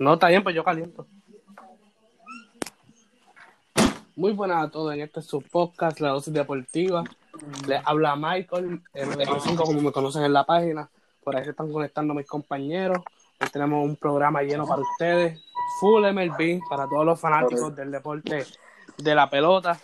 [0.00, 1.06] No, está bien, pues yo caliento.
[4.16, 7.04] Muy buenas a todos en este su podcast, La Dosis Deportiva.
[7.68, 10.88] Les habla Michael, M25, como me conocen en la página.
[11.22, 13.00] Por ahí se están conectando mis compañeros.
[13.42, 15.38] Hoy tenemos un programa lleno para ustedes.
[15.80, 18.46] Full MLB para todos los fanáticos del deporte
[18.96, 19.78] de la pelota.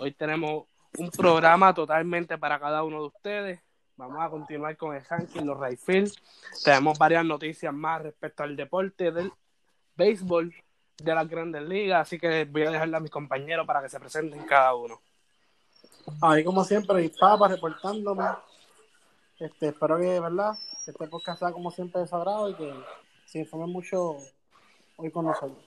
[0.00, 0.64] Hoy tenemos
[0.98, 3.60] un programa totalmente para cada uno de ustedes.
[3.96, 6.12] Vamos a continuar con el ranking, los Rayfield.
[6.64, 9.32] Tenemos varias noticias más respecto al deporte del
[9.96, 10.54] béisbol
[10.98, 13.98] de las grandes ligas, así que voy a dejarle a mis compañeros para que se
[13.98, 15.00] presenten cada uno.
[16.20, 18.24] Ahí como siempre, mis papas reportándome.
[19.38, 20.52] Este, espero que, ¿verdad?
[20.84, 22.72] Que este podcast sea como siempre de su agrado y que
[23.26, 24.16] se informen mucho
[24.96, 25.58] hoy con nosotros.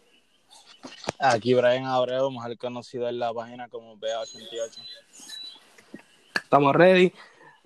[1.19, 4.79] Aquí Brian Abreu, mejor conocido en la página como BA88.
[6.43, 7.13] Estamos ready.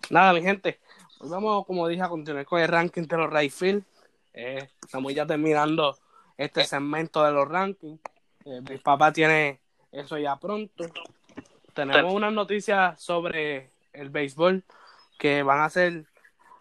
[0.10, 0.80] Nada, mi gente,
[1.20, 3.84] hoy vamos, como dije, a continuar con el ranking de los Rayfield.
[4.34, 5.98] Eh, estamos ya terminando
[6.40, 8.00] este segmento de los rankings.
[8.46, 9.60] Eh, mi papá tiene
[9.92, 10.86] eso ya pronto.
[11.74, 14.64] Tenemos unas noticias sobre el béisbol
[15.18, 16.06] que van a ser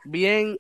[0.04, 0.58] bien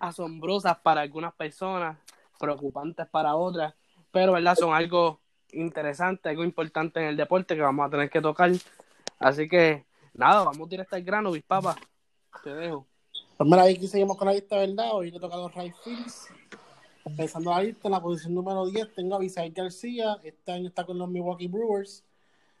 [0.00, 1.98] asombrosas para algunas personas,
[2.38, 3.74] preocupantes para otras,
[4.10, 5.20] pero verdad son algo
[5.52, 8.50] interesante, algo importante en el deporte que vamos a tener que tocar.
[9.18, 9.84] Así que
[10.14, 11.76] nada, vamos directo al grano, mis papas.
[12.42, 12.86] Te dejo.
[13.36, 14.94] Pues mira, aquí seguimos con la lista, ¿verdad?
[14.94, 16.30] Hoy le toca a los right fields.
[17.06, 20.18] Empezando la lista, en la posición número 10 tengo a Visay García.
[20.24, 22.02] Este año está con los Milwaukee Brewers.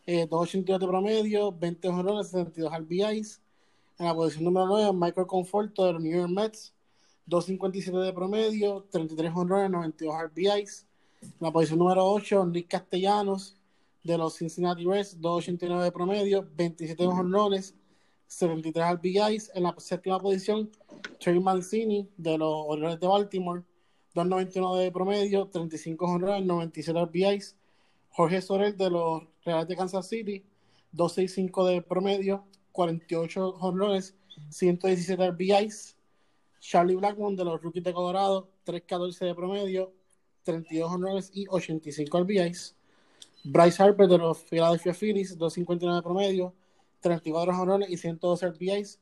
[0.06, 3.42] Eh, 2.82 de promedio, 20 honrones, 62 RBIs.
[3.98, 6.72] En la posición número 9, Michael Conforto de los New York Mets.
[7.28, 10.86] 2.57 de promedio, 33 honrones, 92 RBIs.
[11.22, 13.56] En la posición número 8, Nick Castellanos
[14.04, 15.20] de los Cincinnati Reds.
[15.20, 17.74] 2.89 de promedio, 27 honrones,
[18.28, 19.50] 73 RBIs.
[19.56, 20.70] En la séptima posición,
[21.18, 23.64] Trey Mancini de los Orioles de Baltimore.
[24.16, 27.54] 2.91 de promedio, 35 honrones, 97 RBIs.
[28.08, 30.42] Jorge Sorel de los Reales de Kansas City,
[30.94, 34.16] 2.65 de promedio, 48 honrones,
[34.48, 35.96] 117 RBIs.
[36.60, 39.92] Charlie Blackmon de los Rookies de Colorado, 3.14 de promedio,
[40.44, 42.74] 32 honrones y 85 RBIs.
[43.44, 46.54] Bryce Harper de los Philadelphia Phillies, 2.59 de promedio,
[47.00, 48.98] 34 honrones y 112 RBIs.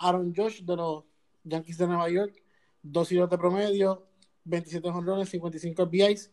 [0.00, 1.04] Aaron Josh de los
[1.44, 2.42] Yankees de Nueva York,
[2.82, 4.06] 2.02 de promedio,
[4.46, 6.30] 27 honrones, 55 RBIs.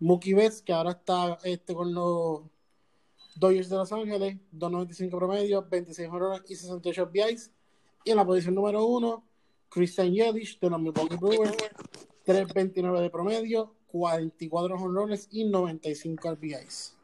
[0.00, 2.42] Mookie Betts, que ahora está este, con los
[3.36, 7.52] Dodgers de Los Ángeles, 2.95 promedio, 26 honrones y 68 RBIs.
[8.04, 9.24] Y en la posición número 1,
[9.68, 11.56] Christian Yelich de los Milwaukee Brewers,
[12.26, 16.96] 3.29 de promedio, 44 honrones y 95 RBIs.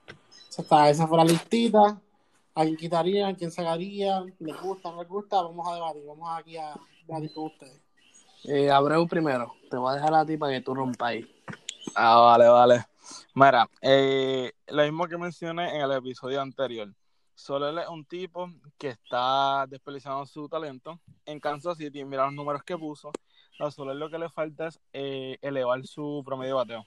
[0.49, 2.01] Esa, está, esa fue la listita.
[2.55, 3.35] ¿A quién quitarían?
[3.35, 4.25] ¿A quién sacaría?
[4.39, 4.91] ¿Les gusta?
[4.91, 5.43] ¿No les gusta?
[5.43, 6.03] Vamos a debatir.
[6.07, 6.75] Vamos aquí a
[7.07, 7.86] debatir con ustedes.
[8.49, 11.43] Eh, Abreu primero, te voy a dejar a ti para que tú rompas ahí.
[11.97, 12.87] Ah, vale, vale.
[13.35, 16.95] Mira, eh, lo mismo que mencioné en el episodio anterior.
[17.35, 18.49] Soler es un tipo
[18.79, 22.05] que está desperdiciando su talento en Kansas City.
[22.05, 23.11] Mira los números que puso.
[23.59, 26.87] A Soler lo que le falta es eh, elevar su promedio de bateo.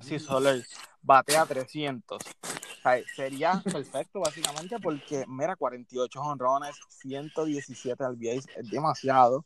[0.00, 0.64] Si Soler
[1.00, 9.44] batea 300, o sea, sería perfecto básicamente porque, mira, 48 honrones, 117 RBIs, es demasiado.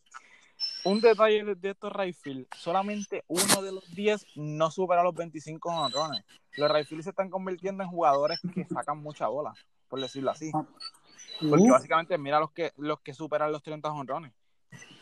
[0.86, 5.68] Un detalle de, de estos Rayfield, solamente uno de los 10 no supera los 25
[5.68, 6.24] honrones.
[6.56, 9.52] Los Rayfield se están convirtiendo en jugadores que sacan mucha bola,
[9.88, 10.52] por decirlo así.
[10.52, 14.32] Porque básicamente mira los que los que superan los 30 honrones.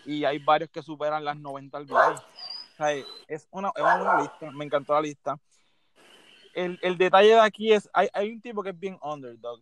[0.07, 1.93] Y hay varios que superan las 90 RBIs.
[1.93, 2.91] O sea,
[3.29, 5.39] es una, es una lista, me encantó la lista.
[6.55, 9.61] El, el detalle de aquí es, hay, hay un tipo que es bien underdog,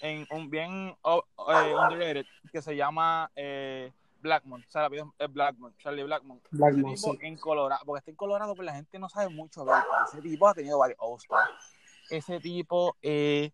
[0.00, 3.90] en un bien oh, eh, underrated, que se llama eh,
[4.20, 6.40] Blackmon, o sea, es Blackmon, Charlie Blackmon.
[6.50, 7.26] Blackmon, Ese tipo sí.
[7.26, 10.04] en Colorado, porque está en Colorado, pero la gente no sabe mucho de él, pero
[10.04, 11.50] ese tipo ha tenido varios All-Stars.
[12.10, 13.50] Ese tipo eh,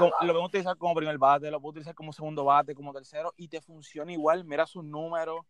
[0.00, 3.48] lo pueden utilizar como primer bate, lo pueden utilizar como segundo bate, como tercero, y
[3.48, 5.44] te funciona igual, mira sus números,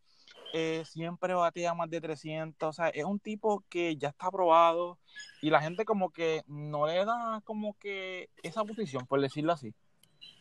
[0.52, 4.98] eh, siempre batea más de 300, o sea, es un tipo que ya está aprobado,
[5.42, 9.74] y la gente como que no le da como que esa posición, por decirlo así,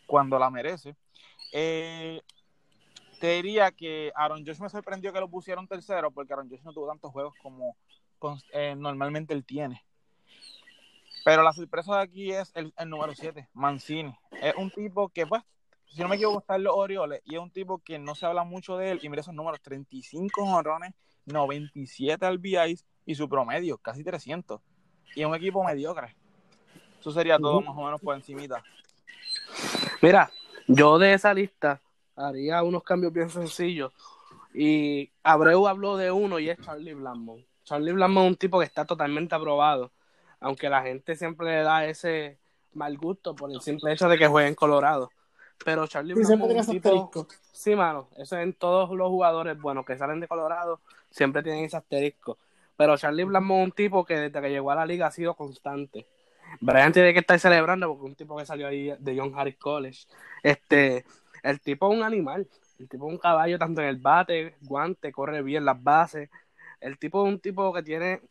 [0.07, 0.95] cuando la merece.
[1.51, 2.21] Eh,
[3.25, 6.73] te diría que Aaron Josh me sorprendió que lo pusieron tercero, porque Aaron Josh no
[6.73, 7.75] tuvo tantos juegos como,
[8.53, 9.83] eh, normalmente él tiene.
[11.23, 14.15] Pero la sorpresa de aquí es el, el número 7, Mancini.
[14.43, 15.41] Es un tipo que, pues,
[15.87, 18.27] si no me equivoco, está en los Orioles y es un tipo que no se
[18.27, 18.99] habla mucho de él.
[19.01, 20.93] Y mira esos números: 35 honrones,
[21.25, 24.61] 97 RBIs y su promedio, casi 300.
[25.15, 26.15] Y es un equipo mediocre.
[26.99, 28.63] Eso sería todo más o menos por encimita.
[29.99, 30.29] Mira,
[30.67, 31.81] yo de esa lista
[32.15, 33.93] haría unos cambios bien sencillos.
[34.53, 37.45] Y Abreu habló de uno y es Charlie Blackmon.
[37.63, 39.91] Charlie Blackmon es un tipo que está totalmente aprobado,
[40.39, 42.37] aunque la gente siempre le da ese
[42.73, 45.11] mal gusto por el simple hecho de que juegue en Colorado.
[45.63, 46.89] Pero Charlie siempre Blackmon es un tipo...
[46.89, 47.27] asterisco.
[47.51, 50.79] Sí, mano, eso en todos los jugadores buenos que salen de Colorado
[51.09, 52.37] siempre tienen ese asterisco.
[52.77, 55.33] Pero Charlie Blackmon es un tipo que desde que llegó a la liga ha sido
[55.33, 56.05] constante.
[56.61, 59.57] Brian tiene que estar celebrando porque es un tipo que salió ahí de John Harris
[59.57, 60.05] College.
[60.43, 61.05] Este,
[61.49, 62.47] el tipo es un animal.
[62.79, 66.29] El tipo es un caballo tanto en el bate, guante, corre bien las bases.
[66.81, 68.21] El tipo es un tipo que tiene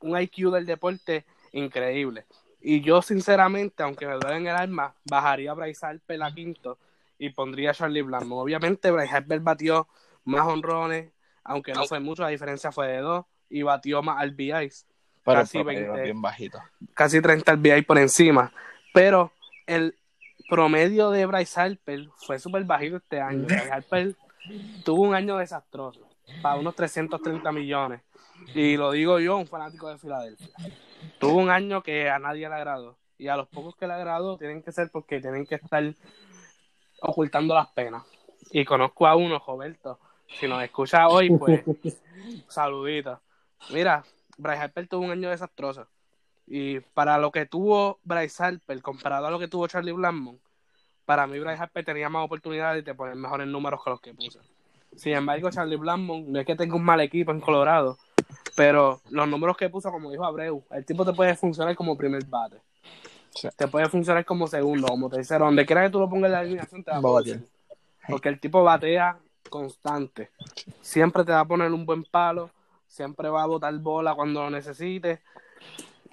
[0.00, 2.24] un IQ del deporte increíble.
[2.62, 6.78] Y yo, sinceramente, aunque me duele en el alma, bajaría a Bryce Harper a quinto
[7.18, 8.38] y pondría a Charlie Blackmon.
[8.38, 9.88] Obviamente, Bryce Harper batió
[10.24, 11.10] más honrones,
[11.44, 14.86] aunque no fue mucho, la diferencia fue de dos, y batió más RBIs,
[15.24, 16.00] Pero Casi el promedio 20.
[16.00, 16.58] es bien bajito.
[16.94, 18.52] casi 30 RBIs por encima.
[18.94, 19.32] Pero
[19.66, 19.94] el
[20.50, 23.44] promedio de Bryce Harper fue súper bajito este año.
[23.46, 24.16] Bryce Harper
[24.84, 26.00] tuvo un año desastroso,
[26.42, 28.02] para unos 330 millones.
[28.54, 30.48] Y lo digo yo, un fanático de Filadelfia.
[31.18, 32.98] Tuvo un año que a nadie le agradó.
[33.16, 35.84] Y a los pocos que le agradó tienen que ser porque tienen que estar
[37.02, 38.02] ocultando las penas.
[38.50, 39.98] Y conozco a uno, Roberto.
[40.26, 41.62] Si nos escucha hoy, pues
[42.48, 43.20] saludita.
[43.70, 44.02] Mira,
[44.38, 45.86] Bryce Harper tuvo un año desastroso.
[46.52, 50.36] Y para lo que tuvo Bryce Harper, comparado a lo que tuvo Charlie Blackmon,
[51.04, 54.40] para mí Bryce Harper tenía más oportunidades de poner mejores números que los que puso.
[54.96, 57.98] Sin embargo, Charlie Blackmon, no es que tenga un mal equipo en Colorado,
[58.56, 62.24] pero los números que puso, como dijo Abreu, el tipo te puede funcionar como primer
[62.26, 62.60] bate.
[63.32, 63.48] Sí.
[63.56, 65.44] Te puede funcionar como segundo, como tercero.
[65.44, 67.46] Donde quiera que tú lo pongas en la alineación, te va a producir.
[68.08, 69.16] Porque el tipo batea
[69.48, 70.30] constante.
[70.80, 72.50] Siempre te va a poner un buen palo.
[72.88, 75.20] Siempre va a botar bola cuando lo necesites.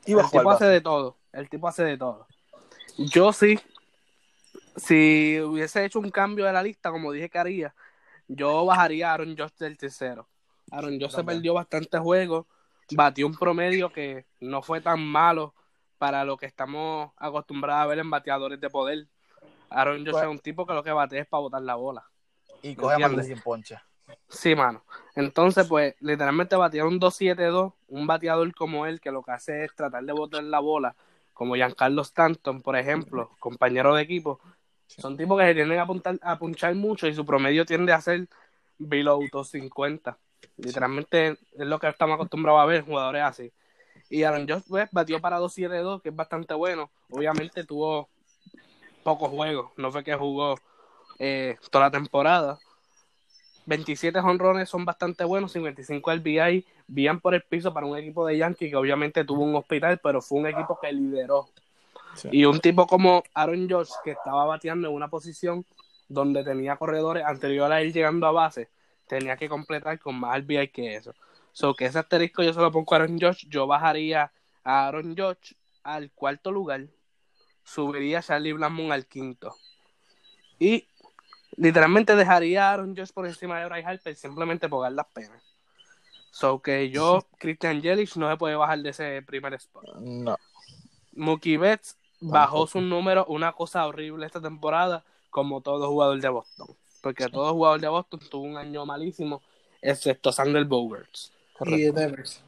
[0.08, 1.18] El tipo hace de todo.
[1.34, 2.28] El tipo hace de todo.
[2.98, 3.60] Yo sí,
[4.76, 7.76] si hubiese hecho un cambio de la lista, como dije que haría,
[8.28, 10.28] yo bajaría a Aaron Josh del tercero.
[10.72, 12.46] Aaron Josh se perdió bastante juegos,
[12.92, 15.54] batió un promedio que no fue tan malo
[15.98, 19.08] para lo que estamos acostumbrados a ver en bateadores de poder.
[19.70, 22.06] Aaron Josh Pues- es un tipo que lo que batea es para botar la bola.
[22.62, 23.26] Y coge más de ¿Entiendes?
[23.28, 23.80] 100 ponches.
[24.30, 24.84] Sí, mano.
[25.16, 29.76] Entonces, pues, literalmente batear un 2-7-2, un bateador como él, que lo que hace es
[29.76, 30.96] tratar de botar la bola,
[31.34, 34.40] como Giancarlo Stanton, por ejemplo, compañero de equipo,
[34.88, 38.02] son tipos que se tienden a, apuntar, a punchar mucho y su promedio tiende a
[38.02, 38.28] ser
[38.78, 40.18] below 250.
[40.58, 43.52] Literalmente es lo que estamos acostumbrados a ver, jugadores así.
[44.10, 46.90] Y Aaron Josh, pues, batió para 2-7-2, que es bastante bueno.
[47.10, 48.10] Obviamente tuvo
[49.04, 50.56] pocos juegos, no fue que jugó
[51.20, 52.60] eh, toda la temporada.
[53.68, 58.38] 27 honrones son bastante buenos, 55 RBI, bien por el piso para un equipo de
[58.38, 61.50] Yankees que obviamente tuvo un hospital, pero fue un equipo que lideró.
[62.16, 62.30] Sí.
[62.32, 65.66] Y un tipo como Aaron George, que estaba bateando en una posición
[66.08, 68.70] donde tenía corredores anterior a él llegando a base,
[69.06, 71.14] tenía que completar con más RBI que eso.
[71.52, 74.32] So que ese asterisco yo se lo pongo a Aaron George, yo bajaría
[74.64, 76.88] a Aaron George al cuarto lugar,
[77.66, 79.56] subiría a Charlie Blackmon al quinto.
[80.58, 80.88] Y
[81.58, 85.44] literalmente dejaría a Aaron Josh por encima de Bryce Harper simplemente por dar las penas.
[86.32, 89.96] So que yo, Christian Yelich, no se puede bajar de ese primer spot.
[89.96, 90.38] No.
[91.14, 96.68] Mookie Betts bajó sus números, una cosa horrible esta temporada, como todo jugador de Boston.
[97.02, 99.42] Porque todo jugador de Boston tuvo un año malísimo,
[99.82, 101.34] excepto Sander Bogarts.
[101.66, 102.44] Y Devers.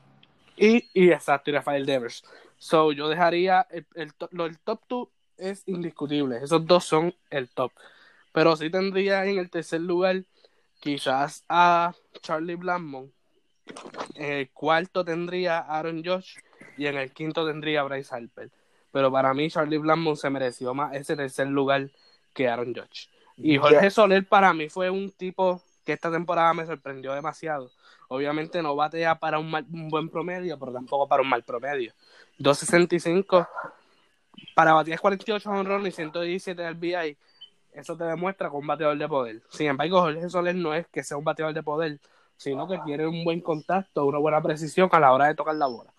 [0.56, 2.24] Y, y exacto, y Rafael Devers.
[2.60, 5.08] So, yo dejaría el, el, el top 2
[5.40, 6.38] es indiscutible.
[6.44, 7.72] Esos dos son el top.
[8.32, 10.24] Pero sí tendría en el tercer lugar
[10.80, 13.12] quizás a Charlie Blackmon.
[14.16, 16.38] En el cuarto tendría a Aaron Josh
[16.78, 18.50] y en el quinto tendría a Bryce Harper.
[18.92, 21.90] Pero para mí Charlie Blackmon se mereció más ese tercer lugar
[22.34, 23.08] que Aaron Josh.
[23.38, 23.90] Y Jorge.
[23.90, 27.72] Soler para mí fue un tipo que esta temporada me sorprendió demasiado.
[28.10, 31.94] Obviamente no batea para un, mal- un buen promedio, pero tampoco para un mal promedio.
[32.40, 33.48] 2.65
[34.56, 37.18] para batear 48 honrones y 117 RBI.
[37.74, 39.42] Eso te demuestra con un bateador de poder.
[39.50, 42.00] Sin embargo, Jorge Soler no es que sea un bateador de poder,
[42.36, 45.68] sino que tiene un buen contacto, una buena precisión a la hora de tocar la
[45.68, 45.94] bola.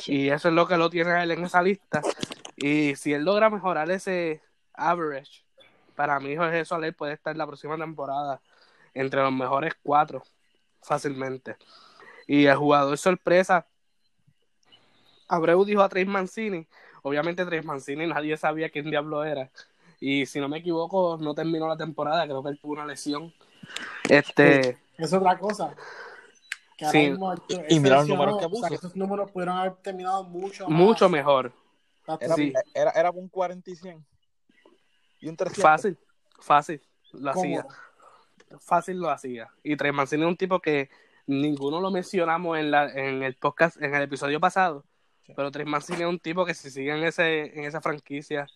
[0.00, 0.14] Sí.
[0.14, 2.02] Y eso es lo que lo tiene a él en esa lista.
[2.56, 4.42] Y si él logra mejorar ese
[4.74, 5.44] average,
[5.94, 8.40] para mí Jorge Soler puede estar la próxima temporada
[8.94, 10.22] entre los mejores cuatro
[10.82, 11.56] fácilmente.
[12.26, 13.66] Y el jugador sorpresa,
[15.28, 16.66] Abreu dijo a Trace Mancini.
[17.02, 19.50] Obviamente Trace Mancini nadie sabía quién diablo era.
[20.00, 23.32] Y si no me equivoco, no terminó la temporada, creo que él tuvo una lesión.
[24.08, 25.74] Este, Es otra cosa.
[26.76, 27.10] Que Sí.
[27.10, 27.34] mismo,
[27.68, 28.74] Y- mira los números que o sea, puso.
[28.74, 30.78] esos números pudieron haber terminado mucho más.
[30.78, 31.52] mucho mejor.
[32.20, 32.52] Era, Sí.
[32.74, 34.04] era, era un 40 y 100.
[35.20, 35.62] Y un 300.
[35.62, 35.98] Fácil,
[36.38, 37.66] fácil, lo hacía.
[38.60, 39.48] Fácil lo hacía.
[39.64, 40.88] Y Trace Mancini es un tipo que
[41.26, 44.84] ninguno lo mencionamos en, la, en el podcast, en el episodio pasado.
[45.26, 45.32] Sí.
[45.34, 48.46] Pero Trace Mancini es un tipo que si sigue en, ese, en esa franquicia,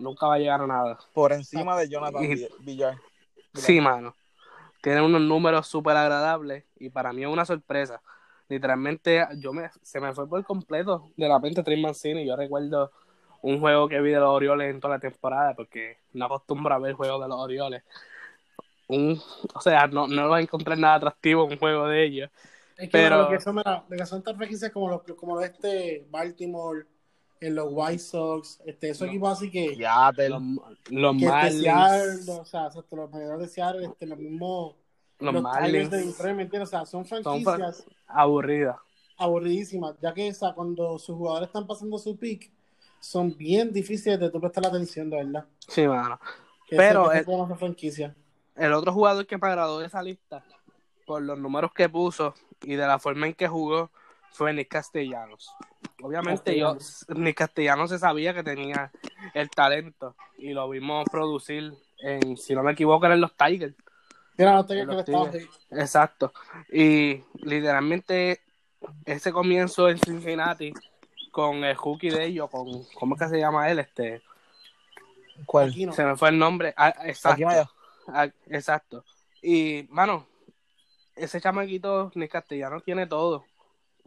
[0.00, 0.98] nunca va a llegar a nada.
[1.12, 2.96] Por encima de Jonathan Y- Villar.
[3.54, 4.14] Sí, mano.
[4.82, 8.00] Tiene unos números súper agradables y para mí es una sorpresa.
[8.48, 12.24] Literalmente, yo me, se me fue por completo de repente Trey Mancini.
[12.26, 12.92] Yo recuerdo
[13.42, 16.78] un juego que vi de los Orioles en toda la temporada porque no acostumbro a
[16.78, 17.82] ver juegos de los Orioles.
[18.88, 19.20] Un,
[19.54, 22.30] o sea, no, no vas a encontrar nada atractivo en un juego de ellos.
[22.76, 25.34] Es que Pero- lo que son, mira, lo que son tan franquicias como los, como
[25.36, 26.86] los este Baltimore,
[27.40, 29.12] en los White Sox, este, esos No.
[29.12, 30.28] equipos así que, Seattle.
[30.30, 30.42] Los,
[30.90, 34.74] los que este Marlins, Seattle, o sea, los mayores de Seattle, este, los mismos,
[35.20, 36.68] los los Tigers de Detroit, ¿me entiendes?
[36.68, 38.76] O sea, son Son franquicias aburridas.
[39.16, 42.50] aburridísimas, ya que o sea, cuando sus jugadores están pasando su pick,
[43.00, 45.46] son bien difíciles de tú prestar la atención, de verdad.
[45.66, 46.18] Sí, mano.
[46.66, 48.14] Que Pero, esa franquicia.
[48.56, 50.44] El otro jugador que me agradó de esa lista,
[51.06, 53.90] por los números que puso y de la forma en que jugó,
[54.32, 55.50] fue Nick Castellanos.
[56.02, 56.76] Obviamente yo,
[57.08, 58.90] Nick Castellanos se sabía que tenía
[59.34, 63.74] el talento y lo vimos producir en, si no me equivoco, eran los Tigers.
[64.36, 65.48] Mira, no te que los le estaba Tigres.
[65.70, 66.32] Exacto.
[66.72, 68.40] Y literalmente
[69.04, 70.72] ese comienzo en Cincinnati
[71.32, 73.80] con el hooky de ellos, con, ¿cómo es que se llama él?
[73.80, 74.22] Este,
[75.46, 75.72] ¿Cuál?
[75.72, 76.74] se me fue el nombre.
[76.76, 77.70] Ah, exacto.
[78.08, 79.04] Ah, exacto.
[79.42, 80.26] Y, mano,
[81.14, 83.44] ese chamaquito Nick Castellano tiene todo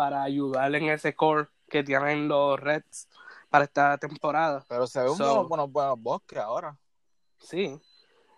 [0.01, 3.07] para ayudarle en ese core que tienen los Reds
[3.51, 4.65] para esta temporada.
[4.67, 6.75] Pero se ve un So- buenos, buenos, buenos bosques ahora.
[7.39, 7.79] Sí.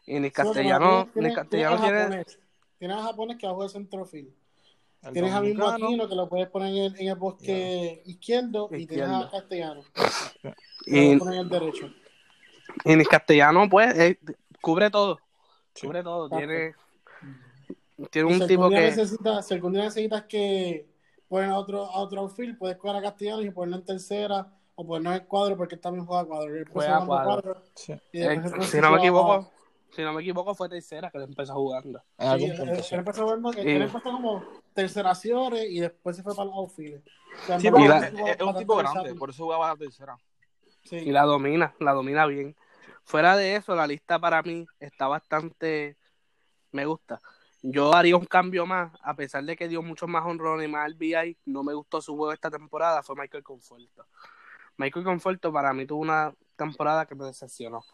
[0.05, 2.01] Y porque Castellano, tiene- Nick tiene- Castellano tiene a tiene.
[2.17, 2.39] japonés.
[2.79, 4.33] Tienes a japonés que va a jugar centrofield.
[5.03, 5.85] El Tienes a mismo dominicano.
[5.87, 9.83] Aquino que lo puedes poner en el, en el bosque izquierdo y tienes a Castellano.
[10.43, 10.51] lo
[10.85, 11.89] Y, puedes poner en el derecho.
[12.83, 14.19] y Nick Castellano, pues, eh,
[14.61, 15.17] cubre todo.
[15.73, 15.87] Sí.
[15.87, 16.25] Cubre todo.
[16.27, 16.45] Exacto.
[16.45, 16.75] Tiene,
[18.11, 18.75] tiene un tipo que.
[18.75, 20.85] necesitas, si algún día necesitas que
[21.33, 24.85] poner a otro, a otro outfield, puedes coger a Castellanos y ponerlo en tercera o
[24.85, 26.55] ponerlo en cuadro porque él también juega cuadro.
[26.55, 27.63] Él Juega cuadro.
[27.73, 27.93] Sí.
[28.11, 29.51] y eh, si no me a- equivoco,
[29.89, 31.99] si no me equivoco, fue tercera que empezó jugando.
[32.19, 32.95] Sí, algún él, punto, él sí.
[32.95, 34.43] empezó jugando, él, Y- él empezó como
[34.75, 37.03] terceraciones y después se fue para los outfields.
[37.41, 39.75] O sea, Sí, en porque la- verdad, es, un tipo grande, por eso jugaba la
[39.75, 40.15] tercera.
[40.83, 40.97] Sí.
[40.97, 42.55] y la domina, la domina bien.
[43.05, 45.97] Fuera de eso, la lista para mí está bastante,
[46.71, 47.19] me gusta.
[47.65, 50.85] Yo haría un cambio más, a pesar de que dio muchos más honrones y más
[50.91, 54.05] RBI, no me gustó su juego esta temporada, fue Michael Conforto.
[54.75, 57.85] Michael Conforto para mí tuvo una temporada que me decepcionó.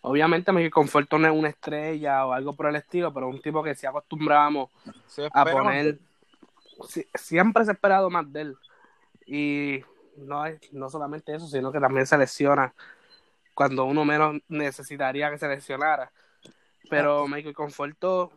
[0.00, 3.62] Obviamente Michael Conforto no es una estrella o algo por el estilo, pero un tipo
[3.62, 4.70] que sí acostumbrábamos
[5.06, 5.98] Se a poner.
[6.88, 8.56] si- siempre se ha esperado más de él.
[9.26, 9.84] Y
[10.16, 12.74] no, es, no solamente eso, sino que también se lesiona
[13.54, 16.10] cuando uno menos necesitaría que se lesionara.
[16.90, 18.32] Pero Michael Conforto,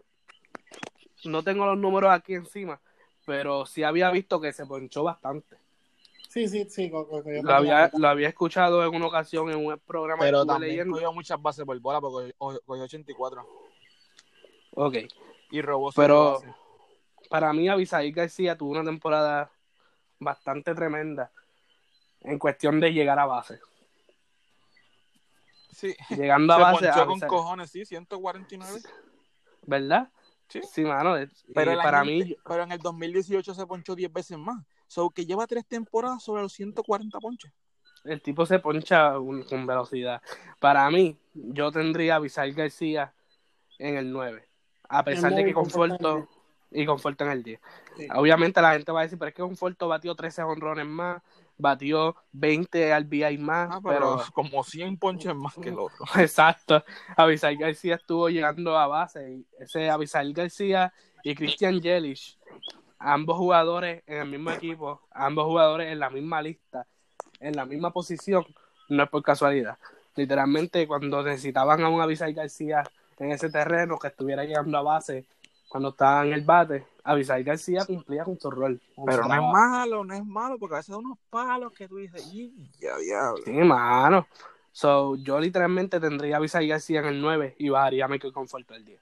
[1.26, 2.80] no tengo los números aquí encima,
[3.26, 5.58] pero sí había visto que se ponchó bastante.
[6.30, 6.92] Sí, sí, sí.
[6.92, 10.24] co- co- co- yo Lo había, lo había escuchado en una ocasión en un programa
[10.24, 10.94] Pero que estuve también leyendo.
[10.96, 13.48] cogió muchas bases por bola porque cogió cogió 84.
[14.72, 14.96] Ok,
[15.52, 16.54] Y robó su pero base.
[17.30, 19.50] para mí Abisaí García tuvo una temporada
[20.20, 21.32] bastante tremenda
[22.22, 23.60] en cuestión de llegar a base.
[25.72, 25.96] Sí.
[26.10, 28.82] Llegando a Se base, ponchó con cojones, sí, 149.
[29.64, 30.10] ¿verdad?
[30.48, 30.62] Sí.
[30.72, 31.18] Sí, mano.
[31.18, 34.64] eh, Pero, y el para mí, pero en el 2018 se ponchó 10 veces más.
[34.88, 37.52] So que lleva tres temporadas sobre los 140 ponches.
[38.04, 40.22] el tipo se poncha un- con velocidad.
[40.60, 43.12] Para mí, yo tendría a Bisal García
[43.80, 44.48] en el 9.
[44.88, 46.28] A pesar de que Conforto
[46.70, 47.60] y Conforto en el 10.
[47.98, 48.08] Sí.
[48.14, 51.20] Obviamente la gente va a decir, pero es que Conforto batió 13 honrones más,
[51.58, 56.06] batió 20 RBI más, Ah, pero, pero como 100 ponches más que el otro.
[56.18, 56.84] Exacto.
[57.16, 59.32] Avisal García estuvo llegando a base.
[59.32, 60.94] Y ese Avisal García
[61.24, 62.38] y Christian Yelich,
[63.00, 66.86] ambos jugadores en el mismo equipo, ambos jugadores en la misma lista,
[67.40, 68.46] en la misma posición,
[68.90, 69.78] no es por casualidad.
[70.16, 72.84] Literalmente, cuando necesitaban a un Avisal García
[73.18, 75.28] en ese terreno que estuviera llegando a base,
[75.76, 78.82] cuando estaba en el bate, Avisal García cumplía con su rol.
[79.06, 81.98] Pero no es malo, no es malo, porque a veces da unos palos que tú
[81.98, 83.44] dices, "Y, ya diablo.
[83.44, 84.26] Sí, mano.
[84.72, 88.74] So, yo literalmente tendría a Avisal García en el 9 y bajaría a Michael Conforto
[88.74, 89.02] el 10.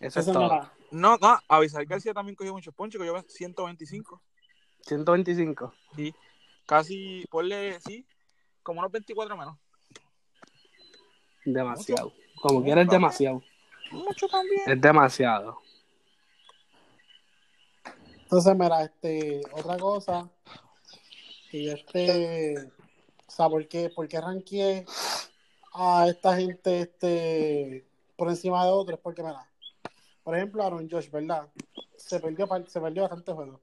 [0.00, 0.70] Eso es Esa todo.
[0.90, 4.20] No, no, Avisar García también cogió muchos ponches, cogió 125.
[4.80, 5.72] 125.
[5.94, 6.12] Sí,
[6.66, 8.04] casi, ponle, sí,
[8.64, 9.56] como unos 24 menos.
[11.44, 12.12] Demasiado.
[12.42, 13.40] Como quieras, es demasiado.
[13.90, 14.62] Mucho también.
[14.66, 15.58] Es demasiado.
[18.22, 20.28] Entonces, mira, este, otra cosa,
[21.52, 24.84] yo este, o sea, ¿por qué, por qué ranqueé
[25.74, 27.86] a esta gente este,
[28.16, 28.98] por encima de otros?
[29.00, 29.48] Porque, mira,
[30.24, 31.48] por ejemplo, Aaron Josh, ¿verdad?
[31.96, 33.60] Se perdió, se perdió bastante juego.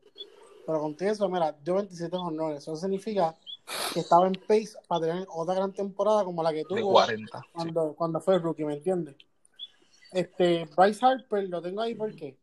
[0.65, 2.61] Pero con eso, mira, dio 27 honores.
[2.61, 3.35] Eso significa
[3.93, 7.41] que estaba en pace para tener otra gran temporada como la que De tuvo 40.
[7.51, 9.15] cuando, cuando fue rookie, ¿me entiendes?
[10.11, 12.37] Este, Bryce Harper lo tengo ahí ¿por qué?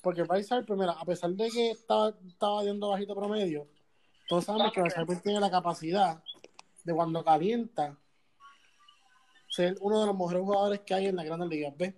[0.00, 3.68] Porque Bryce Harper, mira, a pesar de que estaba, estaba yendo bajito promedio,
[4.28, 6.22] todos sabemos que Bryce Harper tiene la capacidad
[6.84, 7.96] de cuando calienta
[9.48, 11.94] ser uno de los mejores jugadores que hay en la Grandes Ligas, ¿ves?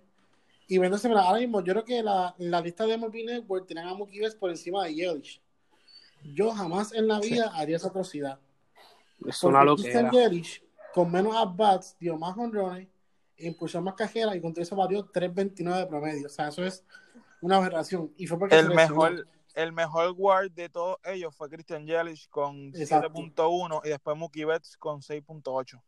[0.67, 3.87] Y entonces, mira, ahora mismo yo creo que la, la lista de MLB Network tienen
[3.87, 5.41] a Mookie Betts por encima de Yelich.
[6.23, 8.39] Yo jamás en la vida haría esa atrocidad.
[9.25, 10.11] Es una Porque Christian.
[10.11, 12.87] Yelich, con menos at-bats, dio más honrones,
[13.37, 16.27] impulsó más cajeras y con todo eso batió 3.29 de promedio.
[16.27, 16.83] O sea, eso es
[17.41, 18.13] una aberración.
[18.17, 18.89] Y fue porque El lesionó.
[18.89, 23.09] mejor, el mejor guard de todos ellos fue Christian Yelich con Exacto.
[23.13, 25.77] 7.1 y después Mookie Betts con 6.8.
[25.77, 25.81] O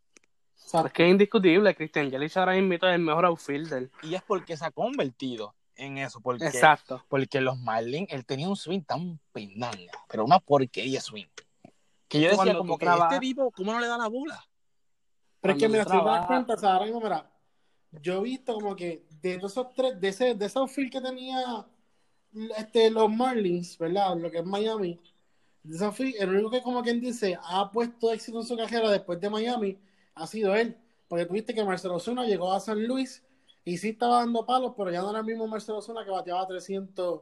[0.55, 1.75] sea, Es que es indiscutible.
[1.75, 3.89] Christian Yelich ahora mismo es el mejor outfielder.
[4.03, 7.05] Y es porque se ha convertido en eso, porque, Exacto.
[7.07, 11.27] porque los Marlins, él tenía un swing tan pendanga, pero una porquería swing.
[12.07, 14.43] Que yo decía Cuando como que este tipo, ¿cómo no le da la bola?
[15.39, 17.29] pero es que, cuando mira, si te das cuenta, o sea, ahora mismo, mira,
[17.91, 21.67] yo he visto como que de esos tres, de ese, de ese outfield que tenía
[22.57, 24.17] este, los Marlins, ¿verdad?
[24.17, 24.99] Lo que es Miami,
[25.63, 28.89] de ese outfield, el único que, como quien dice, ha puesto éxito en su carrera
[28.91, 29.77] después de Miami
[30.15, 30.77] ha sido él.
[31.07, 33.23] Porque tuviste que Marcelo Osuna llegó a San Luis
[33.63, 36.45] y sí estaba dando palos, pero ya no era el mismo Marcelo Osuna que bateaba
[36.47, 37.21] 300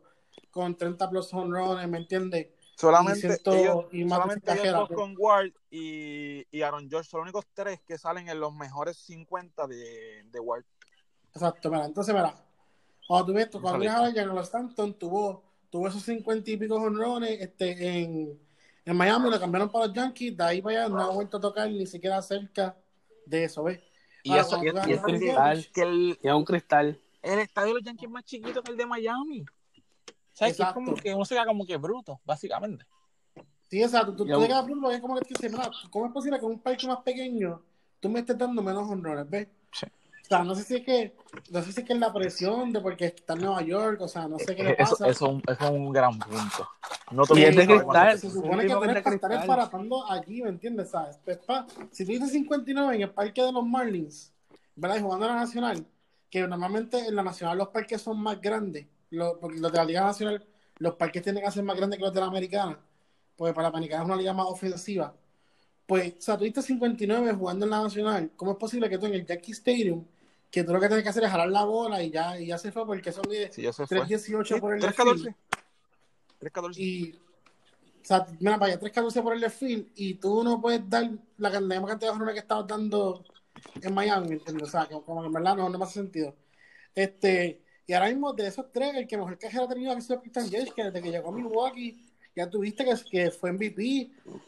[0.51, 2.47] con 30 plus home runs, ¿me entiendes?
[2.77, 4.97] Solamente Y siento- ellos, y más solamente ellos dos pues.
[4.99, 8.97] con Ward y, y Aaron George son los únicos tres que salen en los mejores
[8.97, 10.65] 50 de, de Ward.
[11.33, 12.33] Exacto, mira, entonces, mira,
[13.07, 17.39] cuando tú ves, cuando ves a Giancarlo Stanton, tuvo, tuvo esos 50 y pico honrones
[17.41, 18.39] este, en,
[18.85, 21.41] en Miami, lo cambiaron para los Yankees, de ahí para allá no ha vuelto a
[21.41, 22.75] tocar ni siquiera cerca
[23.25, 23.79] de eso, ¿ves?
[24.23, 25.67] Y Ahora, eso y, y a que, cristal.
[25.73, 26.99] que el, Y es un cristal.
[27.21, 29.45] el estadio de los Yankees es más chiquito que el de Miami.
[30.35, 30.57] ¿Sabes?
[30.57, 32.85] Que es como que uno se queda como que bruto, básicamente.
[33.69, 36.11] Sí, exacto, tú, tú te quedas bruto, es como que te dices, mira, ¿cómo es
[36.11, 37.61] posible que en un parque más pequeño
[37.99, 39.47] tú me estés dando menos honrones, ves?
[39.71, 39.87] Sí.
[39.87, 41.15] O sea, no sé si es que,
[41.51, 44.07] no sé si es que es la presión de porque está en Nueva York, o
[44.07, 45.07] sea, no sé qué le Eso, pasa.
[45.07, 46.67] eso, eso es un gran punto.
[47.11, 48.19] No Y el es de cristal.
[48.19, 50.89] Se supone que tú que eres para estar esparatando allí, ¿me entiendes?
[50.89, 51.19] ¿Sabes?
[51.23, 54.33] Pues, pa, si tú dices 59 en el parque de los Marlins,
[54.75, 54.97] ¿verdad?
[54.97, 55.85] Y jugando a la Nacional,
[56.29, 59.85] que normalmente en la Nacional los parques son más grandes, los, porque los de la
[59.85, 60.45] Liga Nacional,
[60.77, 62.79] los parques tienen que ser más grandes que los de la Americana,
[63.35, 65.15] porque para la Americana es una liga más ofensiva.
[65.85, 69.05] Pues, o sea, tú diste 59 jugando en la Nacional, ¿cómo es posible que tú
[69.05, 70.05] en el Yankee Stadium,
[70.51, 72.57] que tú lo que tienes que hacer es jalar la bola y ya, y ya
[72.57, 73.99] se fue porque son de Sí, eso fue.
[73.99, 75.13] 3.18 por el left 3-14.
[75.21, 75.35] field?
[76.41, 76.77] 3-14.
[76.77, 77.19] y
[78.05, 81.09] o sea, mira, para allá 3 por el left field y tú no puedes dar
[81.37, 83.23] la, misma cantidad de que estabas dando
[83.81, 84.67] en Miami, ¿me entiendes?
[84.67, 86.35] O sea, como que en verdad no, no me hace sentido.
[86.93, 90.19] Este, y ahora mismo de esos tres, el que mejor cajero ha tenido ha sido
[90.21, 91.97] Christian Yelich, que desde que llegó a Milwaukee
[92.35, 93.83] ya tuviste que, que fue MVP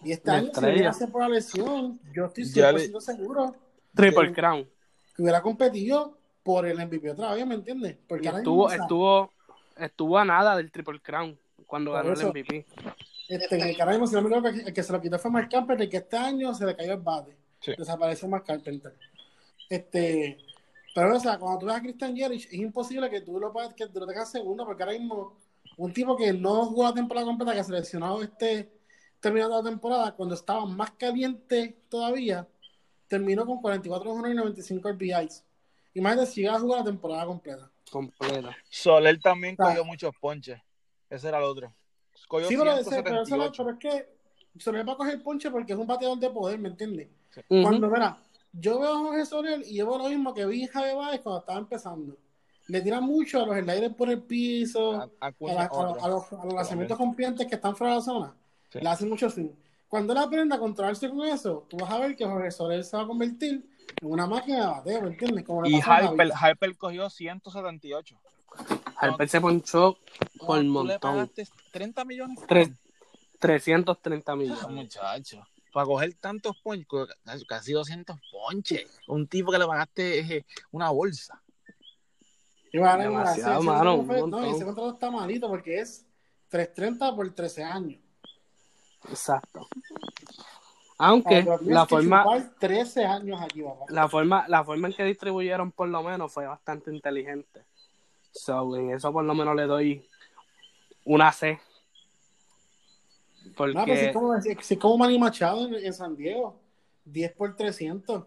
[0.04, 0.84] y este año si estrella.
[0.84, 3.56] no hace por la lesión, yo estoy Ya 100% seguro
[3.96, 4.34] Triple.
[4.34, 4.68] Crown.
[5.16, 7.98] que hubiera competido por el MVP otra vez, ¿me entiendes?
[8.08, 9.34] Porque Y ahora mismo, estuvo, estuvo,
[9.78, 12.24] estuvo a nada del Triple Crown cuando Por ganó eso.
[12.24, 12.66] el MVP.
[13.30, 15.50] Este, en el carajo, si no me equivoco, el que se lo quitó fue Mark
[15.52, 17.38] Carpenter, que este año se le cayó el bate.
[17.62, 17.74] Sí.
[17.78, 18.94] Desapareció Mark Carpenter.
[19.70, 20.38] Este,
[20.98, 23.74] pero, o sea, cuando tú ves a Christian Yelich, es imposible que tú lo, puedas-
[23.76, 25.36] que tú lo tengas segundo, porque ahora mismo,
[25.78, 28.72] un tipo que no jugó la temporada completa, que seleccionado este,
[29.20, 32.48] terminando la temporada, cuando estaba más caliente todavía,
[33.08, 35.44] terminó con 44 honores y 95 RBIs.
[35.94, 37.72] Imagínate si llega a jugar la temporada completa.
[37.92, 38.58] Completa.
[38.70, 39.66] Soler también Ah.
[39.66, 40.60] cogió muchos ponches.
[41.12, 41.72] Ese era el otro.
[42.28, 43.64] Cogió Sí, pero, ese- pero, eso lo- 178.
[43.64, 46.58] pero es que se le va a coger ponche porque es un bateador de poder,
[46.60, 47.08] ¿me entiendes?
[47.48, 48.18] Cuando, mira,
[48.60, 51.40] yo veo a Jorge Soler y llevo lo mismo que vi en Javier Báez cuando
[51.40, 52.18] estaba empezando.
[52.68, 55.64] Le tira mucho a los sliders por el piso, A- a, la-
[56.02, 58.36] a- los, a los lanzamientos con que están fuera de la zona.
[58.70, 58.80] Sí.
[58.82, 59.50] Le hacen mucho swing.
[59.88, 62.98] Cuando él aprenda a controlarse con eso, tú vas a ver que Jorge Soler se
[62.98, 63.66] va a convertir
[64.02, 65.46] en una máquina de bateo, ¿me entiendes?
[65.46, 66.32] Como le Y Harper.
[66.36, 68.20] Harper cogió 178.
[68.98, 69.98] Harper se ponchó
[70.46, 71.00] por Tú le montón.
[71.00, 72.40] pagaste 30 millones.
[72.50, 72.72] Tres-
[73.40, 74.68] 330 Ah, millones.
[74.70, 75.48] muchacho.
[75.78, 76.88] Para coger tantos ponches,
[77.24, 78.90] casi- casi 200 ponches.
[79.08, 81.40] Un tipo que le pagaste eh, una bolsa.
[82.74, 85.48] Y va a ganar una- Demasiado, ese mano, fue- un no, ese contrato está malito
[85.48, 86.04] porque es
[86.50, 88.02] 330 por 13 años.
[89.08, 89.68] Exacto.
[90.98, 93.86] Aunque la forma, chupar 13 años aquí, papá.
[93.90, 97.66] la forma, la forma en que distribuyeron por lo menos fue bastante inteligente.
[98.32, 100.10] So, en eso por lo menos le doy
[101.06, 101.60] una C.
[103.56, 106.60] Porque No, pues es como, es, es como Manny Machado en, en San Diego.
[107.06, 108.26] 10 por 300.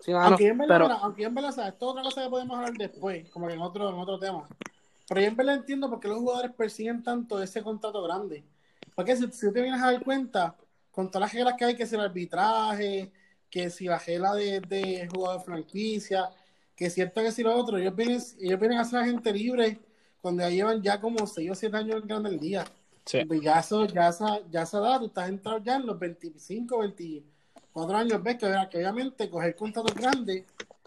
[0.00, 1.72] sí, aunque en verdad, pero aunque en verdad, ¿sabes?
[1.74, 4.48] esto es otra cosa que podemos hablar después, como que en otro, en otro tema.
[5.08, 8.44] Pero yo en verdad entiendo por qué los jugadores persiguen tanto ese contrato grande.
[8.94, 10.56] Porque si, si tú te vienes a dar cuenta,
[10.90, 13.12] con todas las reglas que hay, que si el arbitraje,
[13.50, 16.30] que si la regla de, de jugador de franquicia,
[16.74, 19.78] que si esto, que si lo otro, ellos vienen, ellos vienen a ser agente libre
[20.20, 22.64] cuando ya llevan ya como 6 o 7 años en Grande el Día.
[23.06, 23.24] Sí.
[23.24, 26.78] Pues ya eso, ya esa, ya esa edad, tú estás entrado ya en los 25,
[26.78, 30.44] 24 años, ves que, que obviamente coger contratos grandes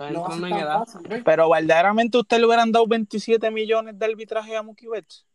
[0.07, 0.79] no va a entrando ser en tan edad.
[0.79, 1.21] fácil, ¿ves?
[1.25, 5.25] Pero verdaderamente usted le hubieran dado 27 millones de arbitraje a Mookie Betts.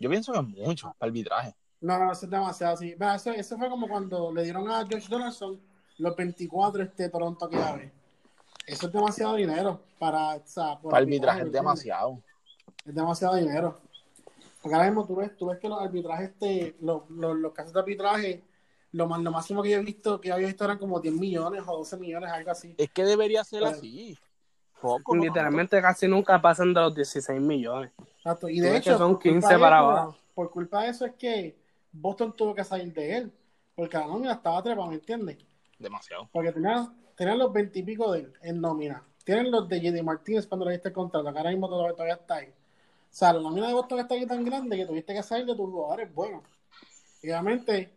[0.00, 1.54] Yo pienso que es mucho para arbitraje.
[1.80, 2.76] No, no, eso es demasiado.
[2.80, 5.60] Mira, eso, eso fue como cuando le dieron a Josh Donaldson
[5.98, 7.92] los 24 este Toronto que ve.
[8.66, 12.22] Eso es demasiado dinero para, o sea, por Para arbitraje es demasiado.
[12.84, 13.80] Es demasiado dinero.
[14.64, 17.74] Porque ahora mismo tú ves, tú ves que los arbitrajes, este, los, los, los casos
[17.74, 18.44] de arbitraje,
[18.92, 21.62] lo, más, lo máximo que yo he visto, que había visto eran como 10 millones
[21.66, 22.74] o 12 millones, algo así.
[22.78, 24.16] Es que debería ser Pero- así.
[24.80, 25.22] Poco, ¿no?
[25.22, 27.92] Literalmente casi nunca pasan de los 16 millones.
[28.16, 28.48] Exacto.
[28.48, 30.16] Y de hecho, son por culpa 15 de para abajo.
[30.34, 31.58] Por culpa de eso es que
[31.92, 33.32] Boston tuvo que salir de él.
[33.74, 35.36] Porque la nómina estaba trepa, ¿me entiendes?
[35.78, 36.30] Demasiado.
[36.32, 39.02] Porque tenían, tenían los 20 y pico de él en nómina.
[39.24, 42.14] Tienen los de JD Martínez cuando le diste el contrato, que ahora mismo todavía, todavía
[42.14, 42.54] está ahí.
[43.14, 45.54] O sea, la nómina de Boston está aquí tan grande que tuviste que salir de
[45.54, 46.42] tus jugadores buenos.
[47.22, 47.96] Y obviamente,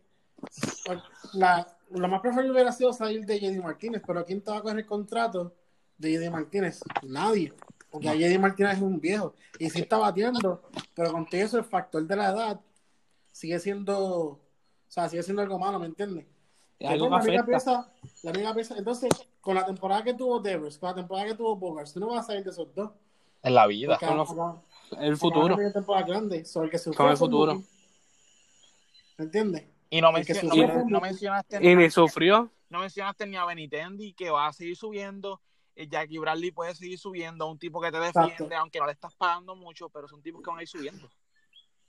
[0.84, 1.00] pues,
[1.32, 4.62] la, lo más preferible hubiera sido salir de JD Martínez, pero ¿quién te va a
[4.62, 5.52] coger el contrato
[5.96, 6.78] de JD Martínez?
[7.02, 7.52] Nadie.
[7.90, 9.34] Porque a JD Martínez es un viejo.
[9.58, 10.62] Y sí está bateando,
[10.94, 12.60] pero con todo eso el factor de la edad
[13.32, 14.40] sigue siendo, o
[14.86, 16.26] sea, sigue siendo algo malo, ¿me entiendes?
[16.78, 17.90] Que la única pieza,
[18.22, 21.56] la única pieza, entonces, con la temporada que tuvo Devers, con la temporada que tuvo
[21.56, 22.92] Bogart, tú no vas a salir de esos dos.
[23.42, 23.98] En la vida.
[23.98, 24.14] Porque
[24.98, 25.56] El futuro.
[26.06, 27.62] grande, sobre el que se Con el futuro.
[29.16, 29.64] ¿Me entiendes?
[29.90, 31.00] Y no, mucho.
[31.00, 32.50] mencionaste Y ni sufrió.
[32.68, 35.40] no mencionaste ni a Benitendi que va a seguir subiendo.
[35.74, 37.48] Eh, Jackie Bradley puede seguir subiendo.
[37.50, 38.56] Un tipo que te defiende, Exacto.
[38.56, 41.08] aunque no le estás pagando mucho, pero son tipos que van a ir subiendo.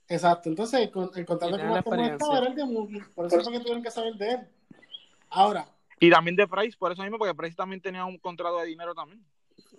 [0.08, 2.38] Exacto, entonces el, con- el contrato que más estaba experiencia.
[2.38, 4.40] era el de Mookie, por eso fue que tuvieron que saber de él.
[5.28, 5.68] Ahora,
[6.00, 8.92] Y también de Price, por eso mismo, porque Price también tenía un contrato de dinero
[8.94, 9.24] también.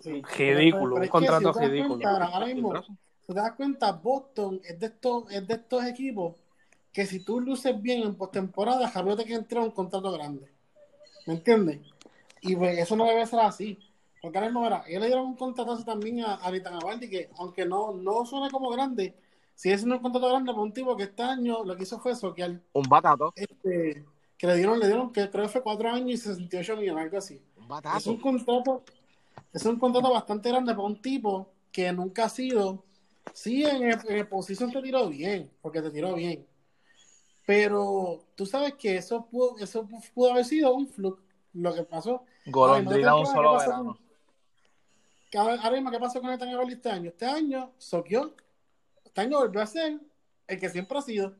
[0.00, 1.88] sí, Ridículo, un es que contrato si ridículo.
[1.96, 2.72] cuenta, ahora, ahora mismo,
[3.26, 6.34] Si te das cuenta, Boston es de estos, es de estos equipos
[6.92, 10.50] que si tú luces bien en postemporada, rápido te quieren tirar un contrato grande.
[11.26, 11.80] ¿Me entiendes?
[12.40, 13.78] Y pues eso no debe ser así.
[14.20, 17.64] Porque ahora mismo, mira, ellos le dieron un contrato también a, a Eovaldi que, aunque
[17.64, 19.14] no, no suene como grande,
[19.54, 22.14] sigue siendo un contrato grande para un tipo que este año lo que hizo fue
[22.14, 23.32] soquear, Un batato.
[23.34, 24.04] este,
[24.36, 27.18] que le dieron, le dieron, que creo que fue cuatro años y 68 millones, algo
[27.18, 27.40] así.
[27.56, 28.10] Un Es batato.
[28.10, 28.82] un contrato,
[29.52, 32.84] es un contrato bastante grande para un tipo que nunca ha sido,
[33.32, 36.46] sí en el, en el position te tiró bien, porque te tiró bien,
[37.46, 41.22] pero tú sabes que eso pudo, eso pudo haber sido un fluke,
[41.54, 42.24] lo que pasó.
[42.46, 43.84] Golondrina un solo ¿qué pasó verano.
[43.84, 44.12] con-
[45.30, 47.08] que Ahora mismo, ¿qué pasó con Nathan Eovaldi este año?
[47.08, 48.34] Este año soqueó,
[49.04, 49.98] este año volvió a ser
[50.46, 51.34] el que siempre ha sido,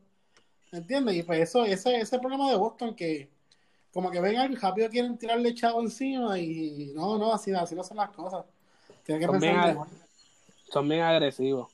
[0.71, 1.15] ¿me entiendes?
[1.17, 3.29] Y pues eso, ese, ese problema de Boston que
[3.93, 7.75] como que ven algo y rápido quieren tirarle chavo encima y no, no, así, así
[7.75, 8.47] no son las cosas.
[9.05, 9.77] Tienen que pensar.
[10.73, 11.71] Son bien agresivos.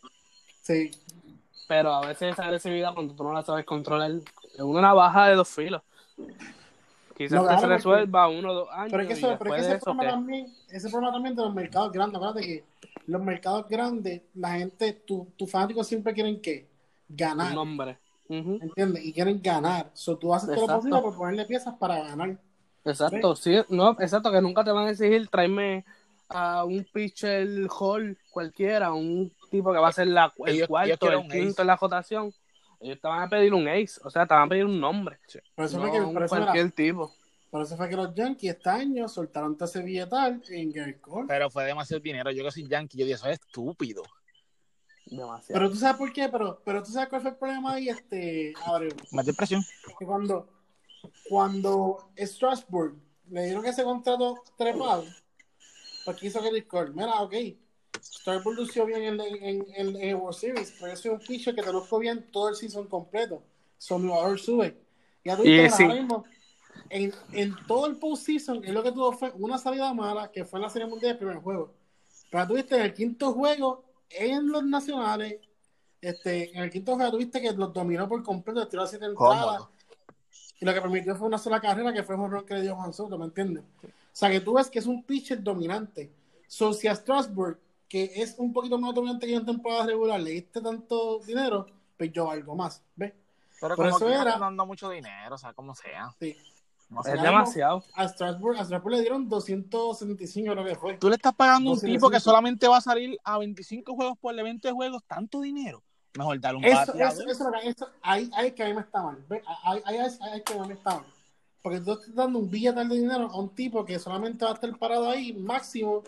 [0.63, 0.91] Sí,
[1.69, 5.35] Pero a veces esa agresividad, cuando tú no la sabes controlar, es una navaja de
[5.37, 5.83] dos filos.
[7.17, 8.89] Quizás No, que claro, se porque- resuelva uno o dos años.
[8.91, 10.09] pero es que, eso, pero es que ese, problema ¿qué?
[10.11, 12.17] también, ese problema también de los mercados grandes.
[12.17, 12.65] Acuérdate que
[13.07, 16.69] los mercados grandes, la gente, tu- tus fanáticos siempre quieren que
[17.09, 17.49] ganar.
[17.49, 17.99] Un nombre.
[18.29, 19.05] ¿Entiendes?
[19.05, 19.91] Y quieren ganar.
[19.95, 22.39] So, tú haces todo lo posible por ponerle piezas para ganar.
[22.85, 25.85] Exacto, sí, no, exacto, que nunca te van a exigir tráeme
[26.29, 30.69] a un pitcher hall cualquiera, un tipo que va a ser la, el Ellos- ellos
[30.69, 31.61] cuarto, quieren el quinto ace.
[31.63, 32.33] en la rotación.
[32.81, 35.19] Ellos te van a pedir un ace, o sea, te van a pedir un nombre.
[35.57, 37.13] Por eso, no fue que, por, eso, cualquier tipo.
[37.51, 41.27] por eso fue que los Yankees este año soltaron todo ese billetal en Gary Cole.
[41.27, 42.31] Pero fue demasiado dinero.
[42.31, 44.03] Yo que soy yankee, yo dije, eso es estúpido.
[45.07, 45.59] Demasiado.
[45.61, 48.53] Pero tú sabes por qué, pero, pero tú sabes cuál fue el problema ahí, este,
[48.65, 48.93] Abreu.
[49.11, 49.65] Más depresión.
[49.99, 50.49] que cuando,
[51.29, 52.95] cuando Strasbourg
[53.31, 55.05] le dieron ese contrato trepado,
[56.05, 56.93] pues ¿qué hizo Gary Cole?
[56.95, 57.35] Mira, ok,
[58.03, 61.55] Strasbourg lució bien en, en, en, en el World Series, pero ese es un pitcher
[61.55, 63.43] que te lo bien todo el season completo.
[63.79, 64.77] So, mi valor sube.
[65.25, 65.83] Ya tú Y viste, sí.
[65.85, 66.25] ahora mismo,
[66.91, 70.59] en, en todo el postseason, él lo que tuvo fue una salida mala, que fue
[70.59, 71.75] en la Serie Mundial del primer juego.
[72.31, 75.41] Pero tuviste en el quinto juego, en los nacionales,
[76.01, 79.63] este, en el quinto juego tuviste que los dominó por completo, tiró siete entradas.
[80.61, 82.75] Y lo que permitió fue una sola carrera, que fue el honrón que le dio
[82.75, 83.65] Juan Soto, ¿me entiendes?
[83.85, 86.11] O sea, que tú ves que es un pitcher dominante.
[86.49, 90.31] So, si a Strasburg, que es un poquito más dominante que en temporada regular, le
[90.33, 93.13] diste tanto dinero, pues yo algo más, ¿ves?
[93.61, 96.15] Pero Por como eso que era- no dando mucho dinero, o sea, como sea.
[96.21, 96.37] Sí.
[96.91, 97.85] No Es sea, demasiado.
[97.95, 100.95] A Strasburg, a Strasburg le dieron 275, creo que fue.
[100.97, 102.07] Tú le estás pagando a un 275.
[102.07, 105.41] tipo que solamente va a salir a 25 juegos por el evento de juegos, tanto
[105.41, 105.83] dinero.
[106.17, 109.19] Mejor darle un Eso, eso, eso, eso, ahí, ahí que a mí me está mal.
[109.65, 111.05] Ahí, ahí, ahí, que a mí me está mal.
[111.63, 114.55] Porque tú estás dando un billete de dinero a un tipo que solamente va a
[114.55, 116.03] estar parado ahí máximo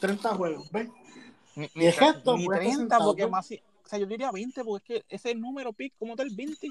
[0.00, 0.88] 30 juegos, ¿ves?
[1.56, 3.30] Ni, ni pues, 30, sentado, porque pues.
[3.30, 3.50] más.
[3.52, 6.70] O sea, yo diría 20, porque es que ese número pick como tal 20.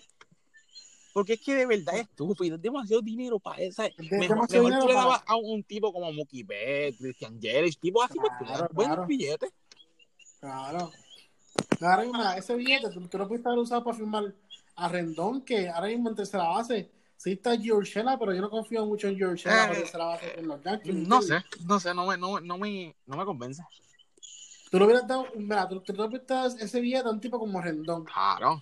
[1.13, 4.53] Porque es que de verdad es estúpido, es demasiado dinero para de- Mejor, mejor tú
[4.55, 8.47] le dinero dabas a un, tipo como Mookie Betts, Christian Yelich, tipo así, pues le
[8.47, 9.07] das Claro, buenos claro.
[9.07, 9.51] billetes.
[10.39, 10.91] Claro.
[12.11, 14.33] Mira, ese billete tú, tú lo pudiste haber usado para firmar
[14.75, 16.89] a Rendón, que ahora mismo en tercera base.
[17.23, 20.61] Sí está Giorgela, pero yo no confío mucho en Giorgela Eh, tercera base en los
[20.61, 20.93] Yankees.
[20.93, 21.45] No ¿entiendes?
[21.49, 23.63] sé, no sé, no me, no, no me, no me convence.
[24.69, 27.39] Tú le hubieras dado, mira, tú, tú le hubieras dado ese billete a un tipo
[27.39, 28.03] como Rendón.
[28.03, 28.61] Claro.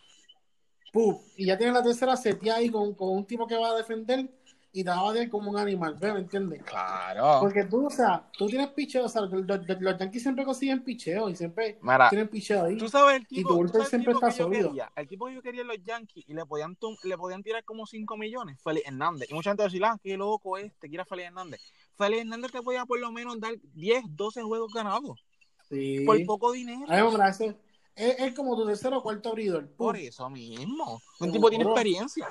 [0.94, 3.78] Pum, y ya tienes la tercera seteada ahí con, con un tipo que va a
[3.78, 4.30] defender
[4.74, 5.98] y te va a bater como un animal.
[6.00, 6.64] ¿Me entiendes?
[6.64, 7.40] Claro.
[7.42, 10.84] Porque tú, o sea, tú tienes picheo, o sea, los, los- los Yankees siempre consiguen
[10.84, 11.78] picheo y siempre
[12.10, 12.78] tienen picheo ahí.
[12.78, 14.46] Tú sabes el Y tipo, tu tú bullpen sabes el siempre tipo está que yo
[14.46, 14.70] sólido.
[14.70, 14.92] quería.
[14.96, 17.64] El tipo que yo quería en los Yankees y le podían, tum- le podían tirar
[17.66, 18.60] como 5 millones.
[18.64, 19.30] Félix Hernández.
[19.30, 21.62] Y mucha gente decía, ah, qué loco este, quiere a Félix Hernández.
[21.98, 25.24] Félix Hernández te podía por lo menos dar 10, 12 juegos ganados.
[25.70, 26.04] Sí.
[26.06, 26.86] Por poco dinero.
[26.88, 27.58] Ay, hombre, ese-
[27.96, 29.68] es, es como tu tercero o cuarto abridor.
[29.76, 31.02] Por eso mismo.
[31.20, 32.28] Un tipo tiene experiencia.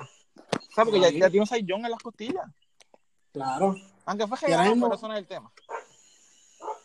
[0.73, 0.91] ¿Sabes?
[0.93, 2.45] Porque ya, ya tiene un saillón en las costillas.
[3.33, 3.75] Claro.
[4.05, 5.51] Aunque fue regalado, mismo- pero eso no es el tema.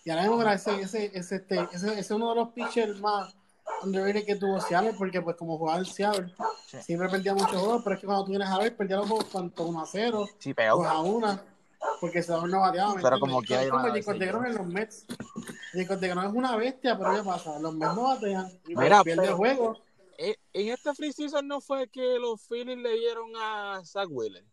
[0.05, 3.35] Y ahora mismo, ese, ese, ese, este, ese, ese es uno de los pitchers más
[3.83, 6.33] underrated que tuvo Seattle, porque pues como jugaba en Seattle,
[6.67, 6.79] Sí.
[6.83, 9.27] siempre perdía muchos juegos, pero es que cuando tú vienes a ver, perdía los juegos
[9.27, 10.87] cuanto 1 a 0, Sí, 2 peor.
[10.87, 11.41] a 1,
[12.01, 12.95] porque Seattle no bateaba.
[12.95, 15.07] ¿me Pero como quiera, Es como Jacob DeGrom en los Mets.
[15.73, 17.59] Jacob DeGrom es una bestia, pero ¿qué pasa?
[17.59, 19.79] Los Mets no batean y Mira, pierde pero- juegos.
[19.79, 19.83] Eh,
[20.19, 24.45] En este free season no fue que los Phillies le dieron a Zach Wheeler.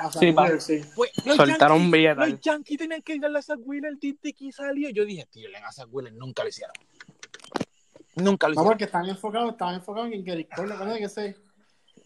[0.00, 0.80] A Sí, sí.
[0.94, 2.26] Pues, Soltaron un billete.
[2.28, 4.90] Los Yankees tenían que darle a Zach Wheeler desde que salió.
[4.90, 6.74] Yo dije, tío, a Zach Wheeler nunca lo hicieron.
[8.16, 8.66] Nunca lo No, hicieron.
[8.66, 11.36] porque están enfocados, estaban enfocados en Gary Cole, acuérdate que ese...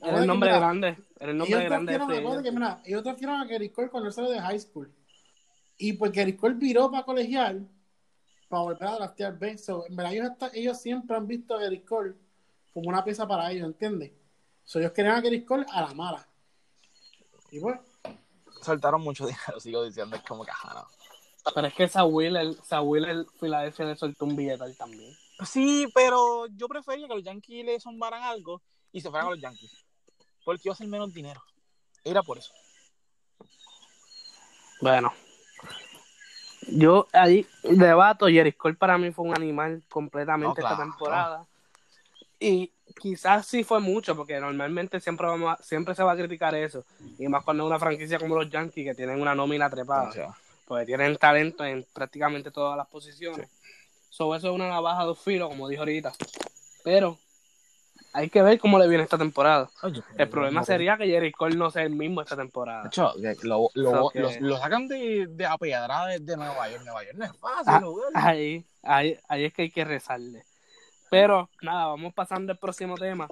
[0.04, 0.96] Era el nombre mira, grande.
[1.18, 4.08] Era el nombre ellos grande de trajeron, que, mira, ellos trajeron a Gary Cole cuando
[4.08, 4.92] él salió de high school.
[5.78, 7.68] Y pues Gary Cole viró para colegial
[8.48, 9.56] para volver a draftear B.
[9.58, 12.14] So, en verdad, ellos, hasta- ellos siempre han visto a Gary Cole
[12.72, 14.12] como una pieza para ellos, ¿entiendes?
[14.64, 16.26] So, ellos querían a Gary Cole a la mala.
[17.50, 17.78] Y pues,
[18.62, 20.16] Soltaron mucho dinero, sigo diciendo.
[20.16, 20.86] Es como que, ajá, no.
[21.54, 25.12] Pero es que esa Wheeler, esa Wheeler, Philadelphia le soltó un billete a él también.
[25.44, 29.40] Sí, pero yo prefería que los Yankees le zumbaran algo y se fueran a los
[29.40, 29.72] Yankees.
[30.44, 31.42] Porque iba a ser menos dinero.
[32.04, 32.52] Era por eso.
[34.80, 35.12] Bueno.
[36.68, 40.90] Yo ahí debato, Jerry Cole para mí fue un animal completamente No, esta claro.
[40.90, 41.48] temporada.
[42.44, 46.54] Y quizás sí fue mucho, porque normalmente siempre vamos a- siempre se va a criticar
[46.54, 46.84] eso.
[47.18, 50.08] Y más cuando es una franquicia como los Yankees que tienen una nómina trepada.
[50.08, 50.34] O sea,
[50.66, 53.48] porque tienen talento en prácticamente todas las posiciones.
[54.10, 56.12] So, eso es una navaja de dos filos, como dijo ahorita.
[56.84, 57.16] Pero
[58.12, 59.70] hay que ver cómo le viene esta temporada.
[59.82, 62.90] oye, El problema sería que Jerry Cole no sea el mismo esta temporada.
[63.38, 65.46] Que lo, lo, So que- lo- lo sacan de, de
[66.08, 66.82] de, de Nueva York.
[66.84, 67.80] Nueva York no es fácil, Ah.
[68.14, 70.44] Ahí, ahí, ahí es que hay que rezarle.
[71.12, 73.28] Pero nada, vamos pasando al próximo tema.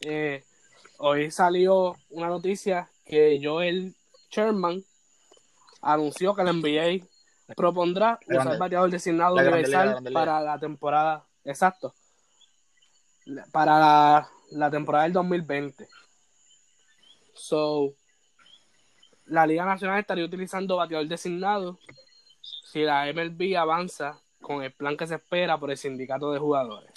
[0.00, 0.42] Eh,
[0.96, 3.94] hoy salió una noticia que Joel
[4.30, 4.82] Sherman
[5.82, 7.04] anunció que la NBA
[7.54, 11.92] propondrá La usar grande- bateador designado la universal grande para la temporada, exacto,
[13.52, 15.86] para la, la temporada del 2020.
[17.34, 17.92] So,
[19.26, 21.78] la Liga Nacional estaría utilizando bateador designado
[22.40, 26.90] si la MLB avanza con el plan que se espera por el sindicato de jugadores.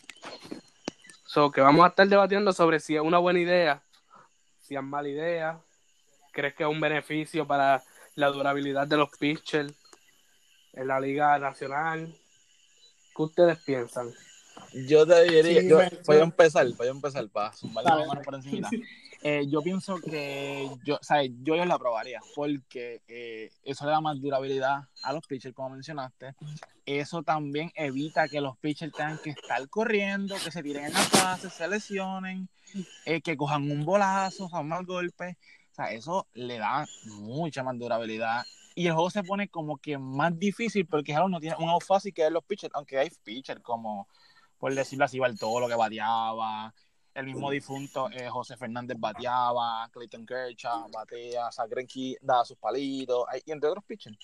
[1.26, 3.84] So, que vamos a estar debatiendo sobre si es una buena idea,
[4.62, 5.60] si es mala idea,
[6.32, 7.84] crees que es un beneficio para
[8.16, 9.74] la durabilidad de los pitchers
[10.74, 12.14] en la Liga Nacional.
[13.16, 14.14] ¿Qué ustedes piensan?
[14.74, 18.08] Yo te diría, Sí, yo, voy a empezar, voy a empezar para zumbarle Dale, la
[18.08, 18.70] mano por encima.
[19.28, 21.32] Eh, yo pienso que yo, ¿sabes?
[21.42, 25.72] yo, yo la aprobaría porque eh, eso le da más durabilidad a los pitchers, como
[25.72, 26.36] mencionaste.
[26.86, 31.08] Eso también evita que los pitchers tengan que estar corriendo, que se tiren en la
[31.12, 32.48] base, se lesionen,
[33.06, 35.40] eh, que cojan un bolazo, un mal golpe.
[35.72, 38.46] O sea, eso le da mucha más durabilidad.
[38.76, 41.84] Y el juego se pone como que más difícil porque claro, no tiene un out
[41.84, 44.08] fácil que es los pitchers, aunque hay pitchers como
[44.60, 46.74] por decirlo así, todo lo que bateaba.
[47.15, 53.51] El mismo difunto eh, José Fernández bateaba, Clayton Kershaw batea, Sagrenki daba sus palitos, y
[53.54, 54.17] entre otros pitchers,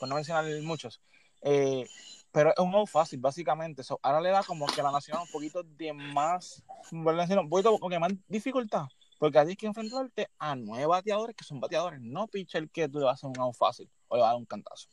[0.00, 1.00] por no mencionar muchos.
[1.42, 1.86] Eh,
[2.32, 3.82] pero es un juego fácil, básicamente.
[4.02, 7.88] ahora le da como que a la Nacional un poquito de más, un poquito como
[7.88, 8.86] que más dificultad.
[9.20, 13.04] Porque hay que enfrentarte a nueve bateadores que son bateadores, no pitcher que tú le
[13.04, 14.88] vas a hacer un out fácil o le vas a dar un cantazo.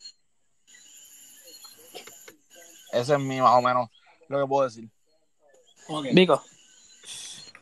[2.92, 3.90] Ese es mi más o menos
[4.30, 4.88] lo que puedo decir.
[6.14, 6.42] Vico.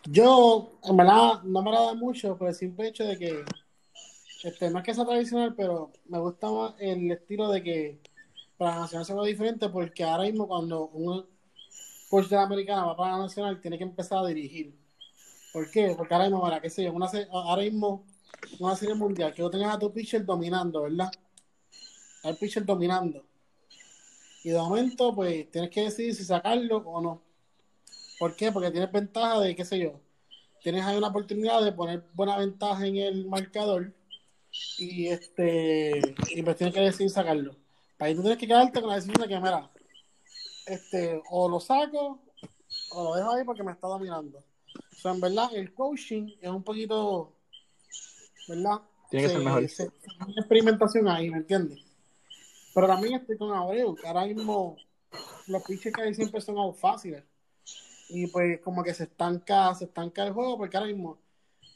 [0.06, 3.46] Yo, en verdad, no me agrada mucho por el simple hecho de que,
[4.44, 8.00] este, no es que sea tradicional, pero me gusta más el estilo de que
[8.58, 11.26] para la nacional sea diferente, porque ahora mismo cuando un
[12.10, 14.76] coach de la americana va para la nacional, tiene que empezar a dirigir.
[15.54, 15.94] ¿Por qué?
[15.96, 18.04] Porque ahora mismo, para qué sé yo, una, ahora mismo
[18.60, 21.12] una serie mundial, que tú tengas a tu pitcher dominando, ¿verdad?
[22.24, 23.24] Al pitcher dominando.
[24.44, 27.22] Y de momento, pues, tienes que decidir si sacarlo o no.
[28.22, 28.52] ¿Por qué?
[28.52, 30.00] Porque tienes ventaja de, qué sé yo,
[30.62, 33.96] tienes ahí una oportunidad de poner buena ventaja en el marcador
[34.78, 37.56] y este y pues tienes que decidir sacarlo.
[37.98, 39.72] Para ahí tú tienes que quedarte con la decisión de que, mira,
[40.68, 42.22] este, o lo saco
[42.92, 44.38] o lo dejo ahí porque me está dominando.
[44.38, 47.34] O sea, en verdad, el coaching es un poquito,
[48.48, 48.82] ¿verdad?
[49.10, 49.68] Tiene que ser mejor.
[50.28, 51.80] una experimentación ahí, ¿me entiendes?
[52.76, 54.78] Pero también estoy con Abreu, que ahora mismo
[55.48, 57.24] los pitches que hay siempre son algo fáciles.
[58.14, 61.18] Y pues como que se estanca, se estanca el juego, porque ahora mismo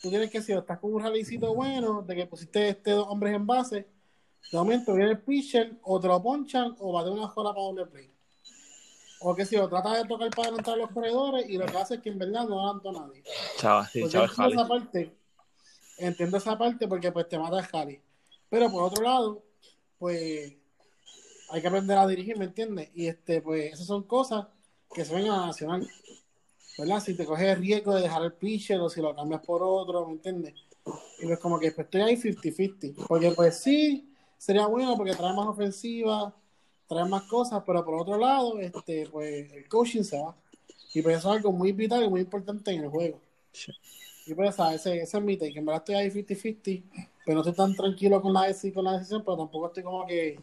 [0.01, 3.33] tú tienes que si estás con un realicito bueno, de que pusiste este dos hombres
[3.33, 3.87] en base,
[4.51, 7.63] de momento viene el pitcher, o te lo ponchan, o va de una jola para
[7.63, 8.11] doble play.
[9.21, 11.95] O que si o trata de tocar para adelantar los corredores y lo que hace
[11.95, 13.23] es que en verdad no adelantó a nadie.
[13.57, 15.15] Chava, sí, pues entiendo esa parte,
[15.97, 18.01] entiendo esa parte porque pues te mata el.
[18.49, 19.43] Pero por otro lado,
[19.97, 20.53] pues
[21.49, 22.89] hay que aprender a dirigir, ¿me entiendes?
[22.93, 24.47] Y este, pues esas son cosas
[24.93, 25.87] que se ven a nacional.
[26.77, 26.99] ¿Verdad?
[26.99, 30.05] Si te coges el riesgo de dejar el pitcher o si lo cambias por otro,
[30.07, 30.53] ¿me entiendes?
[31.19, 33.07] Y pues como que pues, estoy ahí 50-50.
[33.07, 36.35] Porque pues sí, sería bueno porque trae más ofensiva,
[36.87, 40.35] trae más cosas, pero por otro lado, este, pues el coaching se va.
[40.93, 43.19] Y pues eso es algo muy vital y muy importante en el juego.
[44.25, 45.57] Y pues ese, ese es mi take.
[45.57, 46.83] En verdad estoy ahí 50-50,
[47.25, 50.39] pero no estoy tan tranquilo con la, con la decisión, pero tampoco estoy como que...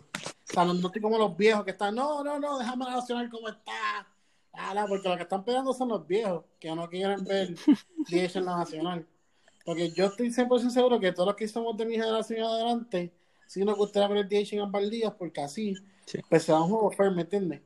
[0.51, 3.31] O sea, no, estoy como los viejos que están, no, no, no, déjame la nacional
[3.31, 4.07] como está.
[4.52, 7.54] Ah, porque los que están peleando son los viejos, que no quieren ver
[8.08, 9.06] 10 en la nacional.
[9.64, 13.12] Porque yo estoy 100% seguro que todos los que somos de mi generación adelante,
[13.46, 15.74] sí nos gustaría ver el DH en ambas ligas, porque así
[16.28, 17.60] pues se da un juego fair, ¿me entiendes?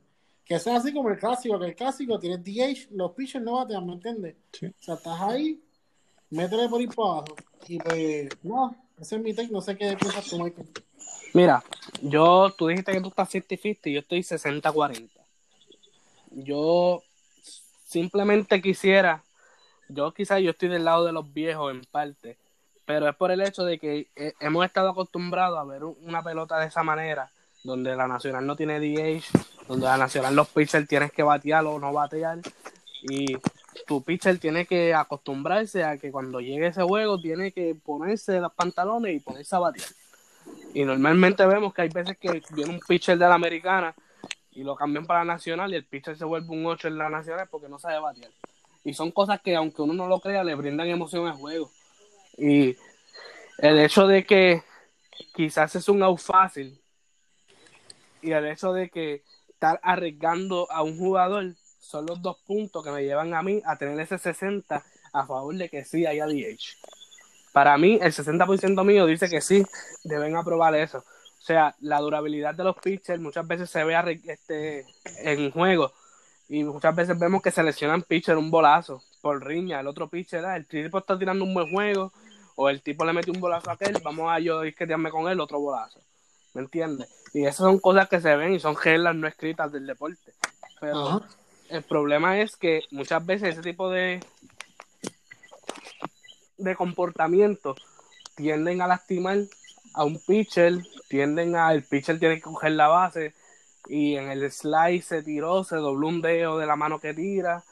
[0.45, 3.85] Que sea así como el clásico, que el clásico tiene DH, los pitchers no batean,
[3.85, 4.35] ¿me entiendes?
[4.53, 5.61] O sea, estás ahí,
[6.29, 7.35] métele por ahí para abajo.
[7.67, 10.69] Y pues, no, ese es mi take, no sé qué piensas tú, Michael.
[11.33, 11.63] Mira,
[12.01, 15.09] yo, tú dijiste que tú estás 50-50 y yo estoy 60-40.
[16.39, 17.01] Yo
[17.87, 19.23] simplemente quisiera,
[19.89, 22.37] yo quizás yo estoy del lado de los viejos en parte,
[22.85, 26.59] pero es por el hecho de que eh, hemos estado acostumbrados a ver una pelota
[26.59, 27.31] de esa manera
[27.63, 29.23] donde la Nacional no tiene DH,
[29.67, 32.37] donde la Nacional los pitchers tienes que batear o no batear,
[33.01, 33.35] y
[33.87, 38.53] tu pitcher tiene que acostumbrarse a que cuando llegue ese juego tiene que ponerse los
[38.53, 39.89] pantalones y ponerse a batear.
[40.75, 43.95] Y normalmente vemos que hay veces que viene un pitcher de la americana
[44.57, 47.09] y lo cambian para la nacional y el pitcher se vuelve un 8 en la
[47.09, 48.31] nacional porque no sabe batear.
[48.83, 51.69] Y son cosas que aunque uno no lo crea, le brindan emoción al juego.
[52.39, 52.75] Y
[53.59, 54.63] el hecho de que
[55.35, 56.81] quizás es un out fácil
[58.23, 62.89] y el hecho de que estar arriesgando a un jugador son los dos puntos que
[62.89, 66.77] me llevan a mí a tener ese 60 a favor de que sí haya DH.
[67.53, 69.63] Para mí, el 60% mío dice que sí,
[70.03, 71.03] deben aprobar eso.
[71.47, 74.85] O sea, la durabilidad de los pitchers muchas veces se ve este,
[75.19, 75.93] en juego
[76.49, 79.79] y muchas veces vemos que seleccionan pitcher un bolazo por riña.
[79.79, 82.11] El otro pitcher, ah, el tipo está tirando un buen juego
[82.57, 85.39] o el tipo le mete un bolazo a aquel, vamos a yo tirarme con él
[85.39, 86.01] otro bolazo.
[86.53, 87.07] ¿Me entiendes?
[87.33, 90.33] Y esas son cosas que se ven y son reglas no escritas del deporte.
[90.81, 91.23] Pero
[91.69, 94.19] el problema es que muchas veces ese tipo de,
[96.57, 97.73] de comportamiento
[98.35, 99.37] tienden a lastimar
[99.97, 100.77] a un pitcher,
[101.09, 103.33] tienden a el pitcher tiene que coger la base
[103.87, 107.63] y en el slide se tiró, se dobló un dedo de la mano que tira,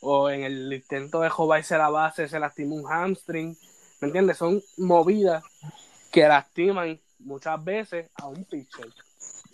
[0.00, 3.54] o en el intento de jobarse la base se lastimó un hamstring,
[4.00, 4.38] ¿me entiendes?
[4.38, 5.44] Son movidas
[6.10, 8.88] que lastiman muchas veces a un pitcher.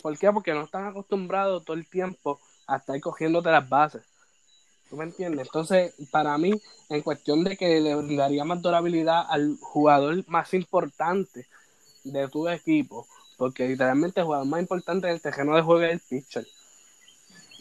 [0.01, 0.31] ¿Por qué?
[0.31, 4.03] Porque no están acostumbrados todo el tiempo a estar cogiéndote las bases.
[4.89, 5.47] ¿Tú me entiendes?
[5.47, 6.53] Entonces, para mí,
[6.89, 11.47] en cuestión de que le daría más durabilidad al jugador más importante
[12.03, 15.99] de tu equipo, porque literalmente el jugador más importante del terreno de juego es el
[15.99, 16.47] pitcher.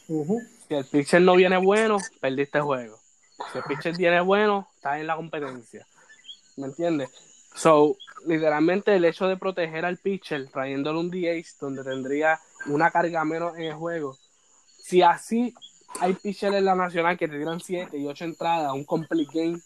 [0.06, 2.98] Si el pitcher no viene bueno, perdiste el juego.
[3.52, 5.86] Si el pitcher viene bueno, estás en la competencia.
[6.56, 7.10] ¿Me entiendes?
[7.54, 13.24] So, literalmente el hecho de proteger al pitcher trayéndole un DH donde tendría una carga
[13.24, 14.16] menos en el juego.
[14.78, 15.54] Si así
[16.00, 19.60] hay pitchers en la nacional que te tiran 7 y 8 entradas, un complete game,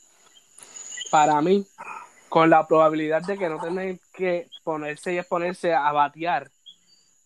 [1.11, 1.66] para mí,
[2.35, 6.51] con la probabilidad de que no tengan que ponerse y exponerse a batear,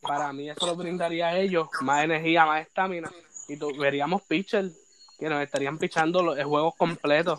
[0.02, 3.10] para mí eso lo brindaría a ellos más energía, más estamina
[3.48, 4.70] y veríamos pitchers
[5.18, 7.38] que nos estarían pichando los, el juego completo.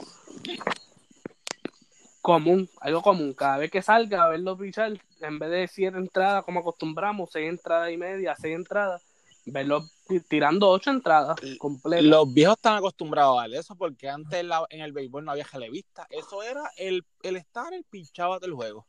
[2.24, 3.36] Común, algo común.
[3.36, 7.50] Cada vez que salga a verlo pichar, en vez de siete entradas como acostumbramos, seis
[7.50, 9.04] entradas y media, seis entradas,
[9.46, 9.84] verlo
[10.28, 12.06] tirando ocho entradas completas.
[12.06, 15.44] Los viejos están acostumbrados a eso porque antes en, la- en el béisbol no había
[15.46, 16.08] relevista.
[16.10, 18.86] Eso era el, el estar el pinchaba del juego.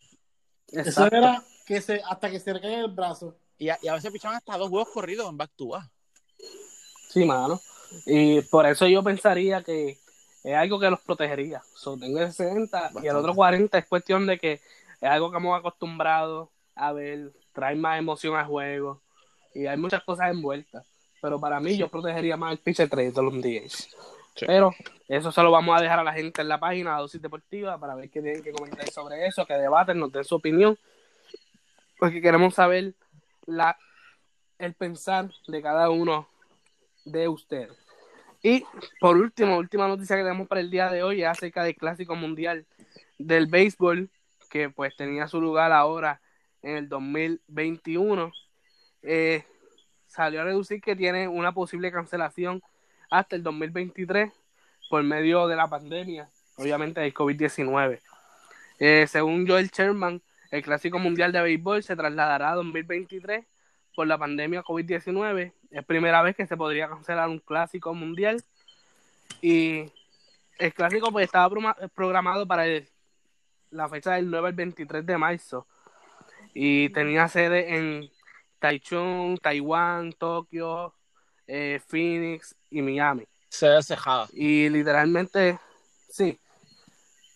[0.72, 3.36] Eso era que se, hasta que se le caiga el brazo.
[3.58, 5.90] Y a, y a veces pichaban hasta dos juegos corridos en back to back.
[7.10, 7.60] Sí, mano.
[8.06, 9.98] Y por eso yo pensaría que
[10.44, 11.60] es algo que los protegería.
[11.74, 15.36] So, tengo ese 60 y el otro 40 es cuestión de que es algo que
[15.38, 19.02] hemos acostumbrado a ver, trae más emoción al juego
[19.54, 20.86] y hay muchas cosas envueltas.
[21.20, 23.68] Pero para mí yo protegería más el pitcher trade de los DH.
[24.36, 24.46] Sí.
[24.46, 24.72] Pero
[25.08, 27.78] eso se lo vamos a dejar a la gente en la página de Dosis Deportiva
[27.78, 30.78] para ver qué tienen que comentar sobre eso, que debaten, nos den su opinión.
[31.98, 32.94] Porque queremos saber
[33.46, 33.76] la,
[34.58, 36.28] el pensar de cada uno
[37.04, 37.76] de ustedes.
[38.42, 38.64] Y
[39.00, 42.16] por último, última noticia que tenemos para el día de hoy es acerca del Clásico
[42.16, 42.64] Mundial
[43.18, 44.08] del Béisbol,
[44.48, 46.20] que pues tenía su lugar ahora
[46.62, 48.32] en el 2021.
[49.02, 49.44] Eh,
[50.10, 52.62] salió a reducir que tiene una posible cancelación
[53.10, 54.32] hasta el 2023
[54.90, 58.00] por medio de la pandemia, obviamente del COVID-19.
[58.80, 63.46] Eh, según Joel Sherman, el Clásico Mundial de Béisbol se trasladará a 2023
[63.94, 65.52] por la pandemia COVID-19.
[65.70, 68.42] Es primera vez que se podría cancelar un clásico mundial.
[69.40, 69.84] Y
[70.58, 72.64] el clásico pues estaba programado para
[73.70, 75.68] la fecha del 9 al 23 de marzo.
[76.52, 78.10] Y tenía sede en
[78.60, 80.94] Taichung, Taiwán, Tokio,
[81.46, 83.24] eh, Phoenix y Miami.
[83.48, 84.28] Se desejaba.
[84.32, 85.58] Y literalmente,
[86.08, 86.38] sí.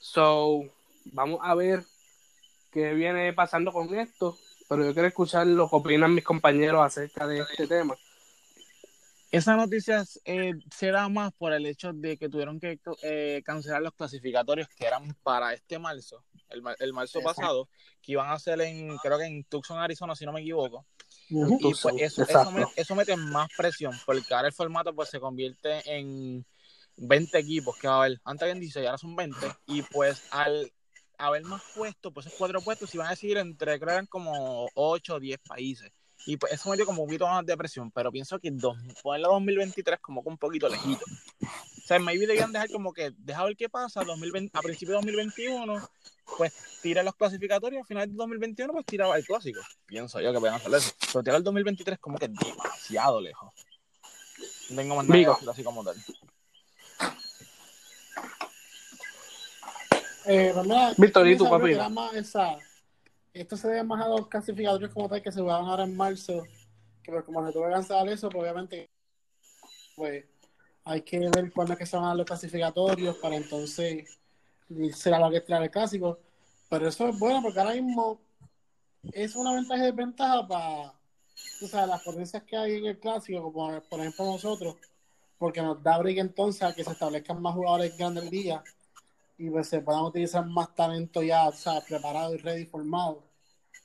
[0.00, 0.62] So,
[1.06, 1.82] vamos a ver
[2.70, 4.36] qué viene pasando con esto.
[4.68, 7.96] Pero yo quiero escuchar lo que opinan mis compañeros acerca de este tema.
[9.30, 13.82] Esa noticia eh, se da más por el hecho de que tuvieron que eh, cancelar
[13.82, 17.40] los clasificatorios que eran para este marzo, el, el marzo Exacto.
[17.40, 17.68] pasado,
[18.00, 20.86] que iban a ser en, creo que en Tucson, Arizona, si no me equivoco.
[21.58, 25.82] Y pues eso, eso, me- mete más presión, porque ahora el formato pues se convierte
[25.86, 26.44] en
[26.96, 28.20] 20 equipos que va a haber.
[28.24, 29.36] Antes habían 16, ahora son 20.
[29.66, 30.70] Y pues al
[31.18, 34.68] haber más puestos, pues esos cuatro puestos iban a decidir entre, creo que eran como
[34.74, 35.90] 8 o 10 países.
[36.26, 39.28] Y pues eso metió como un poquito más de presión, pero pienso que dos, ponerlo
[39.32, 41.04] 2023 como que un poquito lejito.
[41.84, 45.12] O sea, maybe debían dejar como que, deja ver qué pasa 2020, a principios de
[45.12, 45.86] 2021,
[46.38, 49.60] pues tira los clasificatorios, a final de 2021 pues tiraba el clásico.
[49.84, 50.92] Pienso yo que pueden hacer eso.
[51.12, 53.52] Pero tirar el 2023 como que demasiado lejos.
[54.70, 55.38] No tengo más nada Vigo.
[55.50, 55.94] así como tal.
[60.26, 62.16] Eh, pues Víctor, ¿y pensaba papi?
[62.18, 62.58] esa-
[63.34, 66.44] esto se debe más a los clasificatorios como tal que se van ahora en marzo.
[67.02, 68.88] Que pues como se tuvo que cancelar eso, pues obviamente
[69.96, 70.24] pues
[70.84, 74.18] hay que ver cuándo es que se van a dar los clasificatorios para entonces
[74.94, 76.18] será lo que trae el clásico.
[76.68, 78.20] Pero eso es bueno porque ahora mismo
[79.12, 80.94] es una ventaja y desventaja para
[81.58, 84.76] tú sabes, las potencias que hay en el clásico, como por ejemplo nosotros,
[85.38, 88.62] porque nos da break entonces a que se establezcan más jugadores grandes día
[89.36, 93.22] y pues se puedan utilizar más talento ya, o sea, preparado y ready formado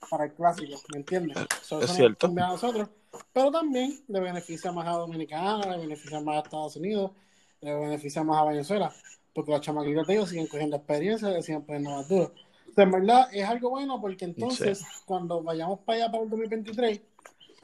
[0.08, 1.36] para el clásico, ¿me entiendes?
[1.62, 2.26] So, Es cierto.
[2.26, 2.88] conviene a nosotros,
[3.32, 7.12] pero también le beneficia más a Dominicana, le beneficia más a Estados Unidos,
[7.60, 8.92] le beneficia más a Venezuela,
[9.34, 12.32] porque los chamaquitos de ellos siguen cogiendo experiencia, le siguen poniendo más duro.
[12.70, 16.30] O sea, en verdad es algo bueno porque entonces cuando vayamos para allá para el
[16.30, 17.00] 2023,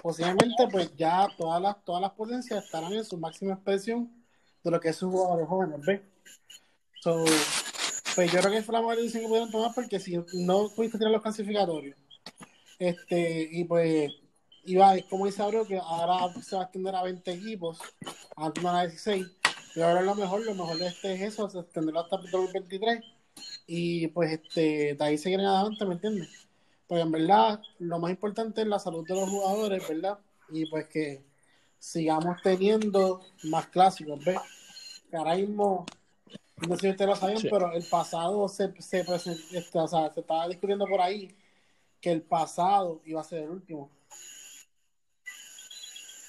[0.02, 4.10] posiblemente pues ya todas las, todas las potencias estarán en su máxima expresión
[4.62, 6.00] de lo que es sus jugadores jóvenes, ¿ves?
[7.00, 7.24] So,
[8.16, 10.98] pues yo creo que fue la mejor decisión que pudieron tomar porque si no pudiste
[10.98, 11.96] tirar los clasificatorios,
[12.78, 14.12] este, y pues
[14.64, 17.78] iba, como dice Abreu, que ahora se va a extender a 20 equipos,
[18.36, 19.26] antes no era 16,
[19.76, 23.00] y ahora lo mejor, lo mejor de este es eso, se extenderá hasta el 2023,
[23.66, 26.28] y pues este, de ahí seguir en adelante, ¿me entiendes?
[26.86, 30.18] Porque en verdad, lo más importante es la salud de los jugadores, ¿verdad?
[30.50, 31.24] Y pues que
[31.78, 34.38] sigamos teniendo más clásicos, ¿ves?
[35.10, 35.84] Que ahora mismo,
[36.68, 37.48] no sé si ustedes lo sabían, Sí.
[37.50, 41.34] pero el pasado se, se, present- este, o sea, se estaba discutiendo por ahí
[42.06, 43.90] que el pasado iba a ser el último.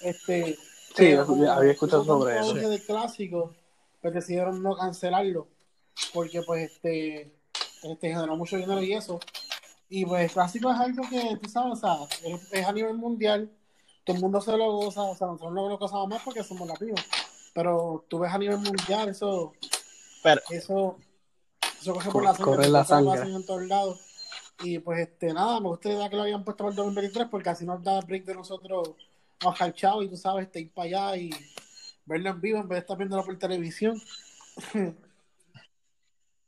[0.02, 0.58] Este,
[0.96, 2.56] Sí, como había escuchado sobre eso.
[2.56, 3.54] del clásico,
[4.02, 5.48] pues decidieron no cancelarlo.
[6.16, 7.32] Porque pues este,
[7.84, 9.20] este generó mucho dinero y eso.
[9.88, 13.52] Y pues clásico es algo que, tú sabes, o sea, es, es a nivel mundial.
[14.04, 16.68] Todo el mundo se lo goza, o sea, nosotros no lo gozamos más porque somos
[16.68, 17.02] latinos.
[17.54, 19.54] Pero tú ves a nivel mundial, eso,
[20.24, 20.98] Pero, eso,
[21.80, 23.22] eso coge por la sangre, Corre la sangre.
[23.22, 24.07] en todos lados.
[24.64, 27.66] Y pues este, nada, me gustaría que lo habían puesto para el 2023 porque así
[27.66, 28.90] nos da break de nosotros
[29.40, 31.30] a chao y tú sabes, este, ir para allá y
[32.06, 34.02] verlo en vivo en vez de estar viéndolo por televisión.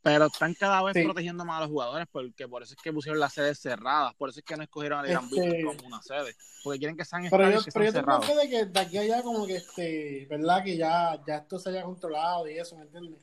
[0.01, 1.03] pero están cada vez Sí.
[1.03, 4.29] protegiendo más a los jugadores porque por eso es que pusieron las sedes cerradas, por
[4.29, 7.27] eso es que no escogieron a Irán Este- como una sede, porque quieren que sean
[7.29, 8.25] Pero yo, que pero yo tengo cerrados.
[8.25, 10.63] fe de que de aquí a allá como que este, ¿verdad?
[10.63, 13.21] Que ya, ya esto se haya controlado y eso, ¿me entiendes?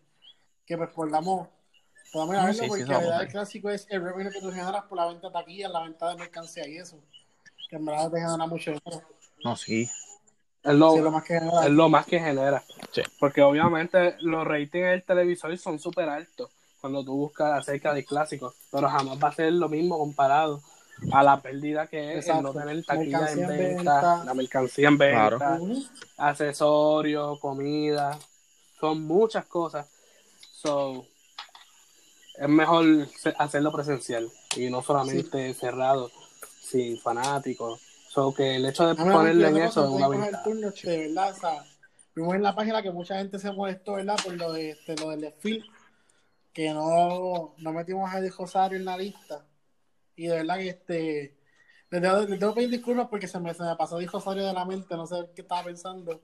[0.67, 1.49] Que pues podamos,
[2.13, 3.33] podamos ir a verlo sí, sí, porque eso la vamos verdad a el ver.
[3.33, 6.17] clásico es el revenue que tú generas por la venta de taquilla, la venta de
[6.17, 6.99] mercancía y eso.
[7.69, 9.03] Que en verdad te genera mucho dinero.
[9.45, 9.89] No, sí.
[10.63, 11.65] Es lo, Sí, es lo más que genera.
[11.65, 12.65] es lo más que genera.
[12.93, 13.03] Sí.
[13.21, 16.51] Porque obviamente los ratings del televisor son súper altos
[16.81, 20.61] cuando tú buscas acerca del clásico, pero jamás va a ser lo mismo comparado
[21.13, 24.25] a la pérdida que es el no tener taquilla Mercancía en en venta, venta.
[24.25, 25.59] la mercancía en venta, Claro.
[26.17, 28.19] Accesorios, comida,
[28.81, 29.87] son muchas cosas.
[30.53, 31.07] So,
[32.39, 33.09] es mejor
[33.39, 36.11] hacerlo presencial y no solamente cerrado,
[36.61, 37.81] sin fanáticos.
[38.11, 40.43] So, que el hecho de ponerle en eso es una ventaja.
[40.43, 41.65] turno, de verdad, o sea,
[42.15, 44.17] vimos en la página que mucha gente se molestó, ¿verdad?
[44.23, 45.65] Por lo, de, este, lo del desfile,
[46.53, 49.45] que no, no metimos a Rosario en la lista.
[50.15, 51.37] Y de verdad que este,
[51.91, 54.65] les debo, les debo pedir disculpas porque se me, se me pasó Rosario de la
[54.65, 56.23] mente, no sé qué estaba pensando.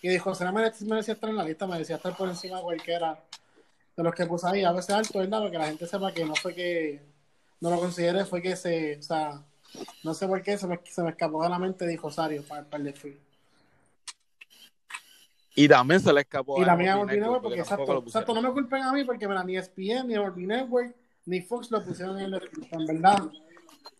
[0.00, 3.22] Y dijo, Rosario merecía, merecía estar en la lista, merecía estar por encima de cualquiera
[3.96, 4.64] de los que puse ahí.
[4.64, 5.38] A veces alto, ¿verdad?
[5.38, 7.02] Para que la gente sepa que no fue que
[7.60, 9.42] no lo consideré, fue que se, o sea,
[10.02, 12.64] no sé por qué se me, se me escapó de la mente de Rosario para,
[12.64, 13.18] para el desfile.
[15.58, 17.92] Y también se le escapó Y a la mía Volpi Volpi Network, Network, porque tampoco
[17.92, 20.94] exacto, exacto, no me culpen a mí porque mira, ni ESPN, ni Volpi Network,
[21.24, 22.68] ni Fox lo pusieron en el desfile.
[22.72, 23.22] En verdad,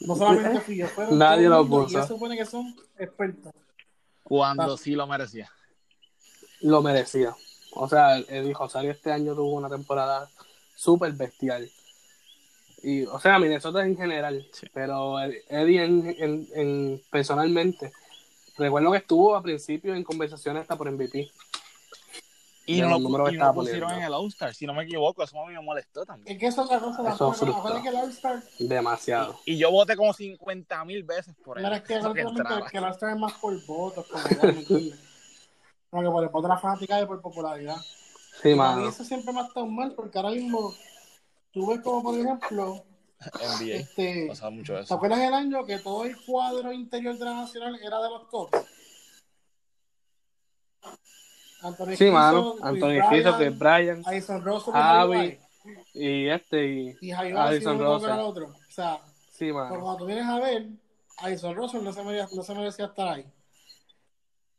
[0.00, 1.96] no solamente fui yo, fueron Nadie lo puso.
[1.96, 3.52] Y eso supone que son expertos.
[4.22, 5.50] Cuando sí lo merecía.
[6.60, 7.34] lo merecía.
[7.78, 10.28] O sea, Eddie Rosario este año tuvo una temporada
[10.74, 11.70] súper bestial.
[12.82, 14.66] Y, o sea, Minnesota en general, Sí.
[14.72, 17.92] pero Eddie en, en- en- personalmente,
[18.56, 21.30] recuerdo que estuvo a principio en conversaciones hasta por MVP.
[22.68, 23.96] Y no lo, y no estaba lo pusieron poniendo.
[23.96, 26.34] en el All-Star, si no me equivoco, eso a mí me molestó también.
[26.34, 29.38] Es que eso es otra cosa, Eso acuérdate que el All-Star, Demasiado.
[29.44, 31.64] Y yo voté como 50 mil veces por él.
[31.64, 32.12] mira, es que que
[32.70, 34.24] que, el All-Star es más por votos, como.
[35.90, 37.76] Como que por el voto de la fanática y por popularidad.
[38.42, 38.88] Sí, mano.
[38.88, 40.72] eso siempre me ha estado mal porque ahora mismo
[41.52, 42.84] tú ves como, por ejemplo,
[43.58, 43.74] NBA.
[43.76, 44.94] este, Pasa mucho ¿te eso.
[44.94, 48.50] acuerdas el año que todo el cuadro interior de la Nacional era de los Cubs?
[51.62, 52.54] Anthony Sí, mano.
[52.62, 55.38] Anthony Rizzo, que Brian, Addison y Javi,
[55.94, 58.46] y este, y y Addison otro.
[58.48, 59.80] O sea, Sí, pero mano.
[59.80, 60.66] cuando tú vienes a ver,
[61.18, 63.24] Addison Russell no se merecía, no se merecía estar ahí.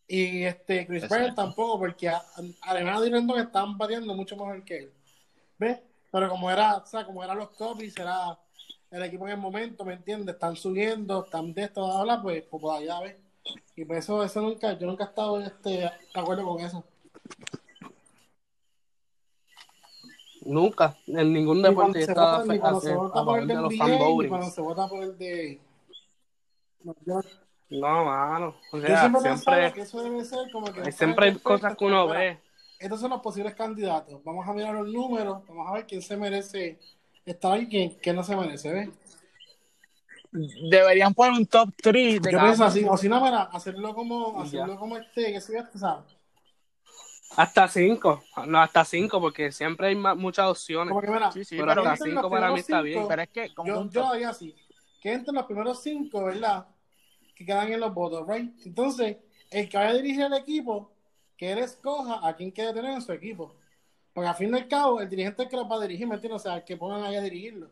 [0.07, 2.23] Y este Chris Bryant tampoco, porque a-
[2.61, 4.91] además de Rendon estaban batiendo mucho mejor que él.
[5.57, 5.79] ¿Ves?
[6.11, 8.39] Pero como era, o sea, como eran los Cubs, era
[8.91, 10.35] el equipo en el momento, ¿me entiendes?
[10.35, 13.17] Están subiendo, están de esto, bla, bla, pues, pues por allá, ¿ves?
[13.75, 16.83] Y por eso, eso nunca, yo nunca he estado este, de acuerdo con eso.
[20.41, 22.05] Nunca, en ningún deporte ni
[22.55, 24.87] a, cuando se a vota por favor el de de los NBA, cuando se vota
[24.87, 25.59] por el de...
[26.83, 27.21] No, yo-
[27.69, 28.55] No, mano.
[28.71, 30.81] O Yo sea, siempre he pensado siempre, que eso debe ser como que...
[30.81, 32.39] hay- siempre hay cosas que uno ve.
[32.79, 34.23] Estos son los posibles candidatos.
[34.23, 36.79] Vamos a mirar los números, vamos a ver quién se merece
[37.25, 38.89] estar ahí y quién, quién no se merece, ¿ves?
[40.71, 44.35] Deberían poner un top 3 de Yo pienso así, o si no, mira, hacerlo como,
[44.35, 44.41] ya.
[44.41, 46.05] hacerlo como este, que se ¿sabes?
[47.35, 48.23] Hasta cinco.
[48.47, 50.93] No, hasta cinco, porque siempre hay ma- muchas opciones.
[50.93, 52.77] Como que mira, Sí, sí, pero pero, hasta entren cinco los para mí primeros está
[52.77, 53.07] cinco, bien.
[53.07, 54.55] pero es que como yo, yo haría así,
[55.01, 56.65] que entren los primeros cinco, ¿verdad?
[57.37, 58.51] Que quedan en los votos, ¿right?
[58.65, 59.17] Entonces,
[59.51, 60.91] el que vaya a dirigir el equipo,
[61.37, 63.55] que él escoja a quién quiere tener en su equipo.
[64.11, 66.07] Porque al fin y al cabo, el dirigente es el que los va a dirigir,
[66.07, 66.41] ¿me entiendes?
[66.41, 67.69] O sea, el que pongan ahí a dirigirlo.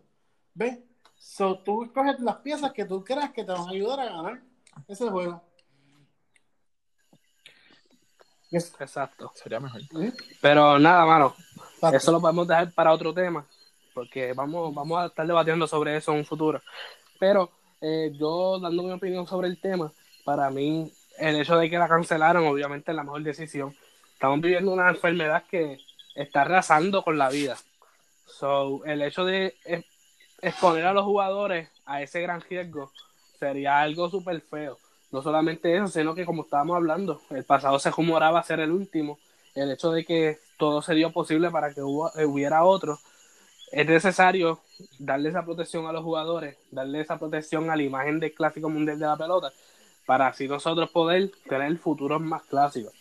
[0.53, 0.77] ¿Ves?
[1.17, 4.41] So, tú escoges las piezas que tú creas que te van a ayudar a ganar
[4.87, 5.41] ese juego.
[8.51, 9.31] Exacto.
[9.33, 9.81] Sería mejor.
[9.81, 10.13] ¿eh?
[10.39, 11.35] Pero nada, mano.
[11.73, 11.97] Exacto.
[11.97, 13.47] Eso lo podemos dejar para otro tema,
[13.95, 16.61] porque vamos, vamos a estar debatiendo sobre eso en un futuro.
[17.19, 17.49] Pero
[17.81, 19.91] eh, yo, dando mi opinión sobre el tema,
[20.23, 23.75] para mí, el hecho de que la cancelaron, obviamente, es la mejor decisión.
[24.13, 25.77] Estamos viviendo una enfermedad que
[26.15, 27.57] está arrasando con la vida.
[28.25, 29.55] So, el hecho de
[30.41, 32.91] exponer a los jugadores a ese gran riesgo
[33.39, 34.77] sería algo súper feo.
[35.11, 39.17] no solamente eso, sino que como estábamos hablando, el pasado se rumoraba ser el último.
[39.53, 42.99] El hecho de que todo se dio posible para que hubiera otro,
[43.75, 44.61] es necesario
[44.99, 48.97] darle esa protección a los jugadores, darle esa protección a la imagen del clásico mundial
[48.97, 49.51] de la pelota,
[50.05, 52.93] para así nosotros poder tener futuros más clásicos.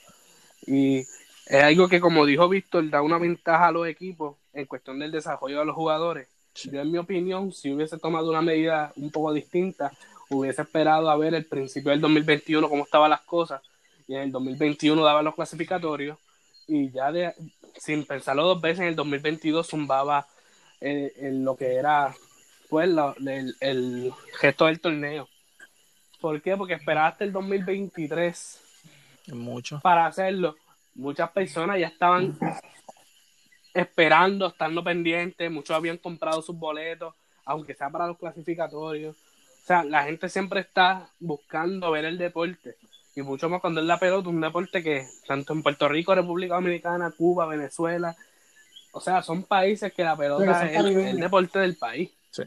[0.66, 0.98] Y
[1.46, 5.12] es algo que, como dijo Víctor, da una ventaja a los equipos en cuestión del
[5.12, 6.26] desarrollo de los jugadores.
[6.56, 9.92] Yo, en mi opinión, si hubiese tomado una medida un poco distinta,
[10.28, 13.62] hubiese esperado a ver el principio del 2021 cómo estaban las cosas,
[14.08, 16.18] y en el 2021 daba los clasificatorios,
[16.66, 17.32] y ya de,
[17.76, 20.26] sin pensarlo dos veces, en el 2022 zumbaba
[20.80, 22.14] eh, en lo que era
[22.68, 25.28] pues el, el gesto del torneo.
[26.20, 26.56] ¿Por qué?
[26.56, 28.60] Porque esperaba hasta el 2023
[29.28, 29.80] Mucho.
[29.80, 30.56] para hacerlo.
[30.94, 32.38] Muchas personas ya estaban
[33.74, 37.14] esperando, estando pendientes, muchos habían comprado sus boletos,
[37.44, 39.16] aunque sea para los clasificatorios.
[39.16, 42.76] O sea, la gente siempre está buscando ver el deporte.
[43.16, 46.54] Y mucho más cuando es la pelota, un deporte que tanto en Puerto Rico, República
[46.54, 48.16] Dominicana, Cuba, Venezuela,
[48.94, 52.12] o sea, son países que la pelota es el, deporte del país.
[52.30, 52.44] Sí.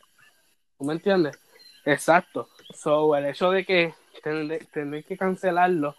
[0.77, 1.37] ¿Tú me entiendes?
[1.83, 2.47] Exacto.
[2.73, 3.93] So, el hecho de que
[4.23, 5.95] tener, que cancelarlo,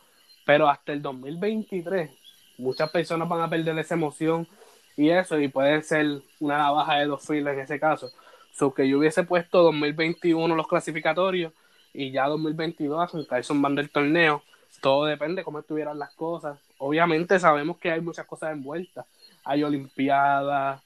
[0.46, 2.10] pero hasta el 2023,
[2.56, 4.48] muchas personas van a perder esa emoción
[4.96, 8.10] y eso, y puede ser una navaja de dos filas en ese caso.
[8.52, 11.52] So, que yo hubiese puesto 2021 los clasificatorios
[11.92, 14.42] y ya 2022 con Carson van del torneo.
[14.80, 16.58] Todo depende cómo estuvieran las cosas.
[16.78, 19.04] Obviamente sabemos que hay muchas cosas envueltas.
[19.48, 20.82] Hay olimpiadas,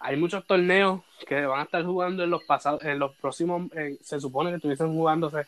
[0.00, 3.96] hay muchos torneos que van a estar jugando en los pasados, en los próximos, eh,
[4.02, 5.46] se supone que estuviesen jugándose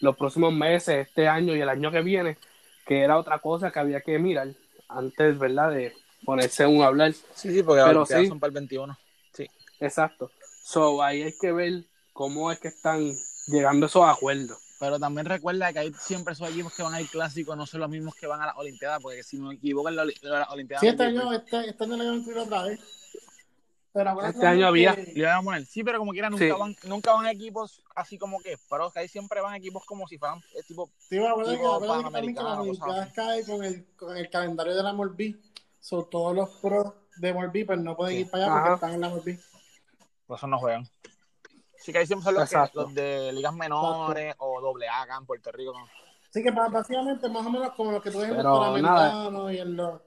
[0.00, 2.38] los próximos meses, este año y el año que viene,
[2.86, 4.48] que era otra cosa que había que mirar
[4.88, 5.72] antes, ¿verdad?
[5.72, 5.92] De
[6.24, 7.12] ponerse un hablar.
[7.12, 8.26] Sí, sí, porque Pero sí.
[8.28, 8.96] son para el 21.
[9.32, 9.46] Sí.
[9.80, 10.30] Exacto.
[10.62, 11.82] So, ahí hay que ver
[12.12, 13.12] cómo es que están
[13.48, 14.58] llegando esos acuerdos.
[14.80, 17.90] Pero también recuerda que hay siempre esos equipos que van al clásico, no son los
[17.90, 20.80] mismos que van a las Olimpiadas, porque si no me equivoco, en las Olimpiadas.
[20.80, 22.80] Sí, este año, este, este año le iban a incluir otra vez.
[23.92, 25.66] Pero Este año había- que- a poner.
[25.66, 26.50] Sí, pero como quiera, nunca, Sí.
[26.52, 30.16] van, nunca van equipos así como que, pero que ahí siempre van equipos como si
[30.16, 30.86] fueran eh, tipo.
[30.96, 33.64] Sí, pero acuérdate que, tipo acuérdate que también que las panamericano, Olimpiadas cosas caen con
[33.64, 35.36] el, con el calendario de la MLB.
[35.80, 38.20] So, todos los pros de MLB pues no pueden Sí.
[38.22, 38.74] ir para allá porque Ajá.
[38.76, 39.38] están en la MLB.
[40.26, 40.88] Por eso no juegan.
[41.80, 45.24] Sí, que ahí siempre son los, que- de ligas menores o doble A acá en
[45.26, 45.72] Puerto Rico.
[45.72, 45.88] ¿no?
[46.28, 49.52] Así que básicamente más o menos como los que tú ves en los Pero panamericanos
[49.52, 50.00] y en los...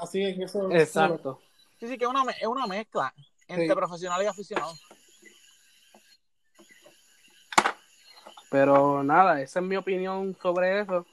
[0.00, 0.70] así en eso.
[0.70, 1.40] Exacto.
[1.80, 3.12] Sí, sí, que es una, es una mezcla
[3.48, 3.74] entre Sí.
[3.74, 4.72] profesional y aficionado.
[8.50, 11.06] Pero nada, esa es mi opinión sobre eso.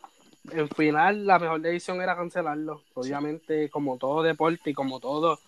[0.52, 2.84] En final, la mejor decisión era cancelarlo.
[2.94, 5.40] Obviamente, como todo deporte y como todo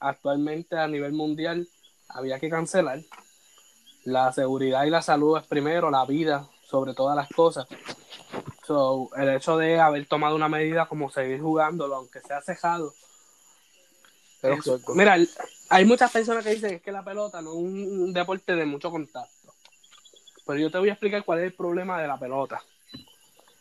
[0.00, 1.66] actualmente a nivel mundial,
[2.08, 3.00] había que cancelar.
[4.04, 7.66] La seguridad y la salud es primero, la vida sobre todas las cosas.
[8.66, 12.94] So, el hecho de haber tomado una medida como seguir jugándolo, aunque sea cejado.
[14.42, 15.16] Es- mira,
[15.70, 19.30] hay muchas personas que dicen que la pelota no es un deporte de mucho contacto.
[20.46, 22.62] Pero yo te voy a explicar cuál es el problema de la pelota.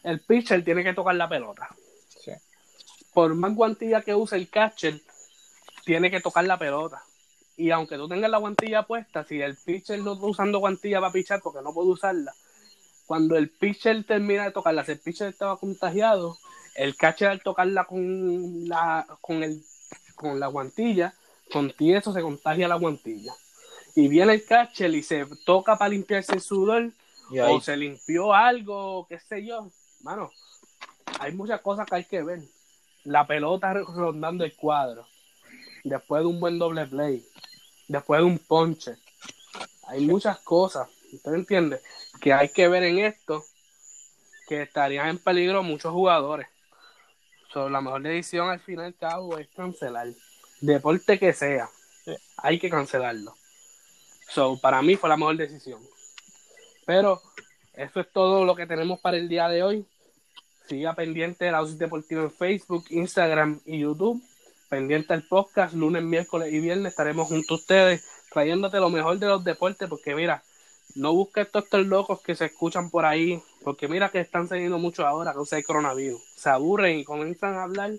[0.04, 1.70] El pitcher tiene que tocar la pelota.
[2.22, 2.32] Sí.
[3.14, 5.00] Por más guantilla que use el catcher,
[5.86, 7.02] tiene que tocar la pelota.
[7.56, 11.14] Y aunque tú tengas la guantilla puesta, si el pitcher no está usando guantilla para
[11.14, 12.34] pichar porque no puede usarla,
[13.06, 16.38] cuando el pitcher termina de tocarla, si el pitcher estaba contagiado,
[16.76, 19.64] el catcher al tocarla con la, con el,
[20.16, 21.14] con la guantilla,
[21.52, 23.34] con tieso se contagia la guantilla.
[23.96, 26.92] Y viene el catcher y se toca para limpiarse el sudor,
[27.42, 29.70] o se limpió algo, qué sé yo.
[30.02, 30.32] Mano,
[31.20, 32.40] hay muchas cosas que hay que ver.
[33.04, 35.06] La pelota rondando el cuadro.
[35.84, 37.26] Después de un buen doble play.
[37.88, 38.96] Después de un ponche.
[39.88, 40.88] Hay muchas cosas.
[41.12, 41.82] ¿Usted entiende?
[42.22, 43.44] Que hay que ver en esto.
[44.48, 46.48] Que estarían en peligro muchos jugadores.
[47.52, 50.08] So, la mejor decisión al fin y cabo es cancelar.
[50.62, 51.70] Deporte que sea.
[52.38, 53.36] Hay que cancelarlo.
[54.30, 55.80] So, para mí fue la mejor decisión.
[56.86, 57.22] Pero
[57.74, 59.86] eso es todo lo que tenemos para el día de hoy.
[60.68, 64.24] Siga pendiente de la dosis deportiva en Facebook, Instagram y YouTube.
[64.74, 69.28] Pendiente al podcast, lunes, miércoles y viernes estaremos junto a ustedes trayéndote lo mejor de
[69.28, 70.42] los deportes, porque mira,
[70.96, 74.80] no busques todos estos locos que se escuchan por ahí, porque mira que están saliendo
[74.80, 76.20] mucho ahora a causa del coronavirus.
[76.36, 77.92] Se aburren y comienzan a hablar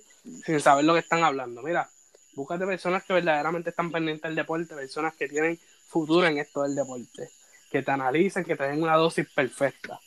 [0.44, 1.62] sin saber lo que están hablando.
[1.62, 1.88] Mira,
[2.34, 5.56] búscate personas que verdaderamente están pendientes del deporte, personas que tienen
[5.86, 7.30] futuro en esto del deporte,
[7.70, 10.00] que te analicen, que te den una dosis perfecta,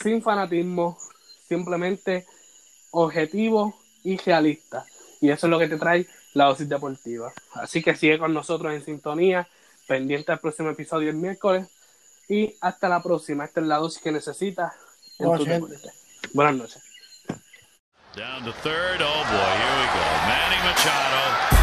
[0.00, 0.98] sin fanatismo,
[1.46, 2.26] simplemente
[2.90, 4.84] objetivo y realista.
[5.22, 7.32] Y eso es lo que te trae la dosis deportiva.
[7.54, 9.48] Así que sigue con nosotros en sintonía,
[9.86, 11.68] pendiente al próximo episodio el miércoles.
[12.28, 13.44] Y hasta la próxima.
[13.44, 14.74] Esta es la dosis que necesitas
[15.18, 15.46] en tu.
[16.34, 16.82] Buenas noches.
[18.16, 19.00] Down to third.
[19.00, 20.04] Oh boy, here we go.
[20.26, 21.61] Manny Machado